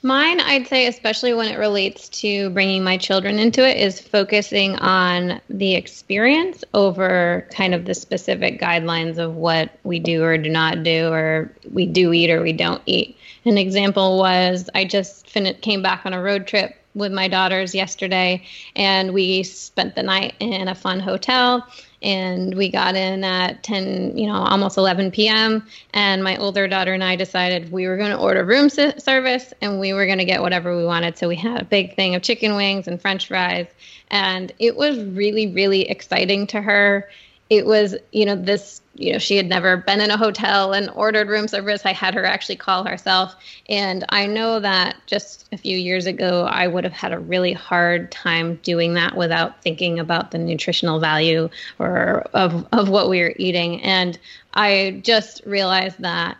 [0.01, 4.77] Mine, I'd say, especially when it relates to bringing my children into it, is focusing
[4.77, 10.49] on the experience over kind of the specific guidelines of what we do or do
[10.49, 13.17] not do, or we do eat or we don't eat.
[13.43, 17.75] An example was I just fin- came back on a road trip with my daughters
[17.75, 18.41] yesterday,
[18.77, 21.67] and we spent the night in a fun hotel
[22.01, 26.93] and we got in at 10 you know almost 11 p.m and my older daughter
[26.93, 30.25] and i decided we were going to order room service and we were going to
[30.25, 31.17] get whatever we wanted.
[31.17, 33.67] So we had a big thing of chicken wings and french fries
[34.09, 37.09] and it was really really exciting to her
[37.49, 40.89] it was you know this you know she had never been in a hotel and
[40.91, 43.35] ordered room service i had her actually call herself
[43.67, 47.53] and i know that just a few years ago i would have had a really
[47.53, 53.21] hard time doing that without thinking about the nutritional value or of, of what we
[53.21, 54.19] were eating and
[54.53, 56.37] i just realized that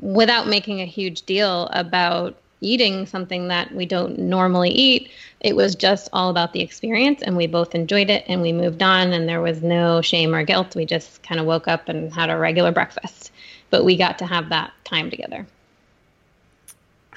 [0.00, 5.10] without making a huge deal about eating something that we don't normally eat.
[5.42, 8.80] It was just all about the experience, and we both enjoyed it and we moved
[8.80, 10.76] on, and there was no shame or guilt.
[10.76, 13.32] We just kind of woke up and had a regular breakfast,
[13.68, 15.46] but we got to have that time together.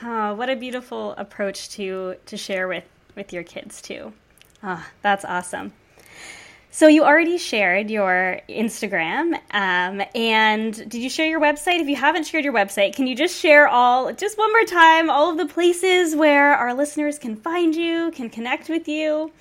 [0.02, 2.84] Oh, what a beautiful approach to to share with
[3.16, 4.14] with your kids too.
[4.64, 5.74] Ah, oh, that's awesome.
[6.76, 11.80] So you already shared your Instagram, um, and did you share your website?
[11.80, 15.10] If you haven't shared your website, can you just share all, just one more time,
[15.10, 19.32] all of the places where our listeners can find you, can connect with you?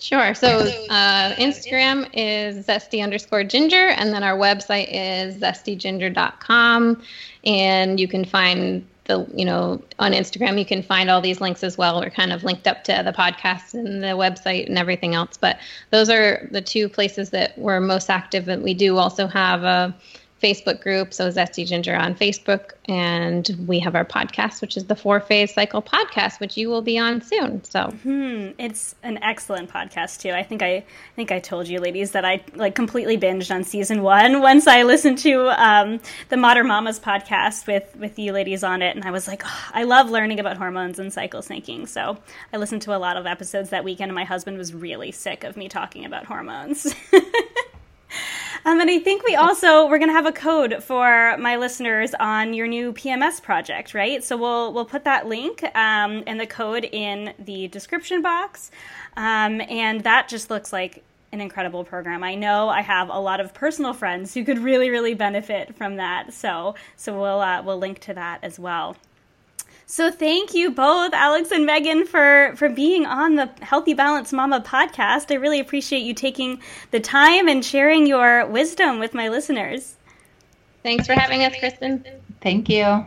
[0.00, 0.34] Sure.
[0.34, 0.48] So
[0.90, 7.00] uh, Instagram is zesty underscore ginger, and then our website is zestyginger.com.
[7.44, 11.64] And you can find the you know on Instagram you can find all these links
[11.64, 12.00] as well.
[12.00, 15.36] We're kind of linked up to the podcast and the website and everything else.
[15.36, 15.58] But
[15.90, 18.48] those are the two places that we're most active.
[18.48, 19.94] And we do also have a
[20.46, 24.94] Facebook group, so Zesty Ginger on Facebook, and we have our podcast, which is the
[24.94, 27.64] Four Phase Cycle podcast, which you will be on soon.
[27.64, 30.30] So hmm it's an excellent podcast too.
[30.30, 30.84] I think I, I
[31.16, 34.84] think I told you, ladies, that I like completely binged on season one once I
[34.84, 39.10] listened to um, the Modern Mamas podcast with with you ladies on it, and I
[39.10, 41.88] was like, oh, I love learning about hormones and cycle syncing.
[41.88, 42.18] So
[42.52, 45.42] I listened to a lot of episodes that weekend, and my husband was really sick
[45.42, 46.94] of me talking about hormones.
[48.64, 52.54] Um, and I think we also we're to have a code for my listeners on
[52.54, 54.22] your new PMS project, right?
[54.22, 58.70] So we'll we'll put that link um, and the code in the description box,
[59.16, 61.02] um, and that just looks like
[61.32, 62.22] an incredible program.
[62.24, 65.96] I know I have a lot of personal friends who could really really benefit from
[65.96, 66.32] that.
[66.32, 68.96] So so we'll uh, we'll link to that as well.
[69.88, 74.60] So thank you both, Alex and Megan, for for being on the Healthy Balance Mama
[74.60, 75.30] podcast.
[75.30, 76.60] I really appreciate you taking
[76.90, 79.94] the time and sharing your wisdom with my listeners.
[80.82, 82.04] Thanks for having us, Kristen.
[82.40, 83.06] Thank you.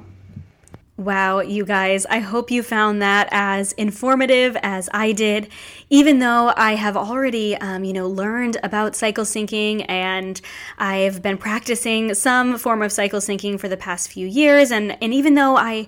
[0.95, 5.49] Wow, you guys, I hope you found that as informative as I did.
[5.89, 10.41] Even though I have already, um, you know, learned about cycle syncing and
[10.77, 15.13] I've been practicing some form of cycle syncing for the past few years, and, and
[15.13, 15.87] even though I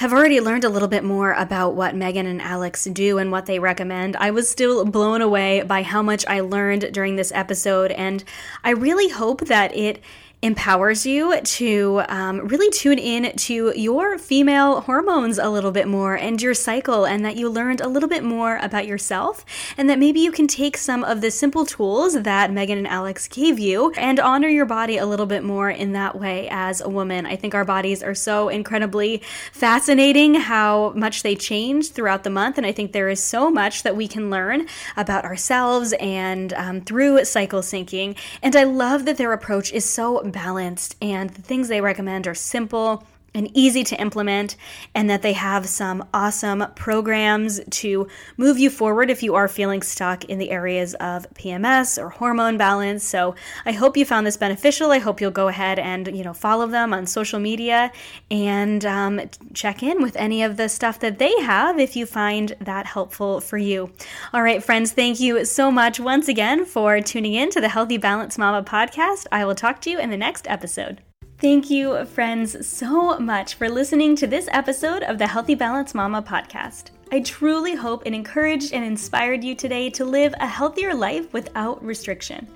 [0.00, 3.44] have already learned a little bit more about what Megan and Alex do and what
[3.44, 4.16] they recommend.
[4.16, 8.24] I was still blown away by how much I learned during this episode, and
[8.64, 10.02] I really hope that it
[10.42, 16.14] empowers you to um, really tune in to your female hormones a little bit more
[16.14, 19.44] and your cycle, and that you learned a little bit more about yourself,
[19.76, 23.28] and that maybe you can take some of the simple tools that Megan and Alex
[23.28, 26.88] gave you and honor your body a little bit more in that way as a
[26.88, 27.26] woman.
[27.26, 29.22] I think our bodies are so incredibly
[29.52, 33.82] fascinating how much they change throughout the month, and I think there is so much
[33.82, 34.66] that we can learn
[34.96, 38.16] about ourselves and um, through cycle syncing.
[38.42, 42.34] And I love that their approach is so balanced, and the things they recommend are
[42.34, 44.56] simple and easy to implement,
[44.94, 49.82] and that they have some awesome programs to move you forward if you are feeling
[49.82, 53.04] stuck in the areas of PMS or hormone balance.
[53.04, 54.90] So I hope you found this beneficial.
[54.90, 57.92] I hope you'll go ahead and you know follow them on social media
[58.30, 59.20] and um,
[59.54, 63.40] check in with any of the stuff that they have if you find that helpful
[63.40, 63.90] for you.
[64.32, 67.98] All right, friends, thank you so much once again for tuning in to the Healthy
[67.98, 69.26] Balance Mama podcast.
[69.30, 71.00] I will talk to you in the next episode.
[71.40, 76.20] Thank you, friends, so much for listening to this episode of the Healthy Balance Mama
[76.20, 76.90] podcast.
[77.12, 81.82] I truly hope it encouraged and inspired you today to live a healthier life without
[81.82, 82.46] restriction.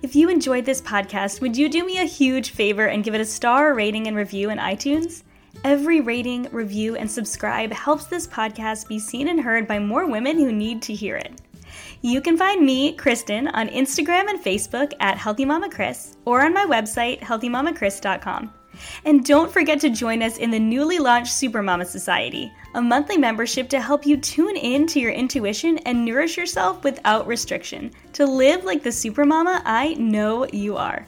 [0.00, 3.20] If you enjoyed this podcast, would you do me a huge favor and give it
[3.20, 5.24] a star rating and review in iTunes?
[5.62, 10.38] Every rating, review, and subscribe helps this podcast be seen and heard by more women
[10.38, 11.38] who need to hear it.
[12.04, 16.52] You can find me, Kristen, on Instagram and Facebook at Healthy Mama Chris or on
[16.52, 18.52] my website, healthymamachris.com.
[19.04, 23.68] And don't forget to join us in the newly launched Supermama Society, a monthly membership
[23.68, 28.64] to help you tune in to your intuition and nourish yourself without restriction to live
[28.64, 31.06] like the supermama I know you are.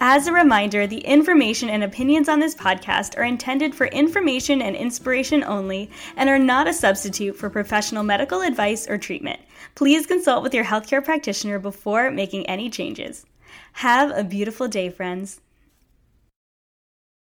[0.00, 4.76] As a reminder, the information and opinions on this podcast are intended for information and
[4.76, 9.40] inspiration only and are not a substitute for professional medical advice or treatment.
[9.78, 13.24] Please consult with your healthcare practitioner before making any changes.
[13.74, 15.40] Have a beautiful day, friends.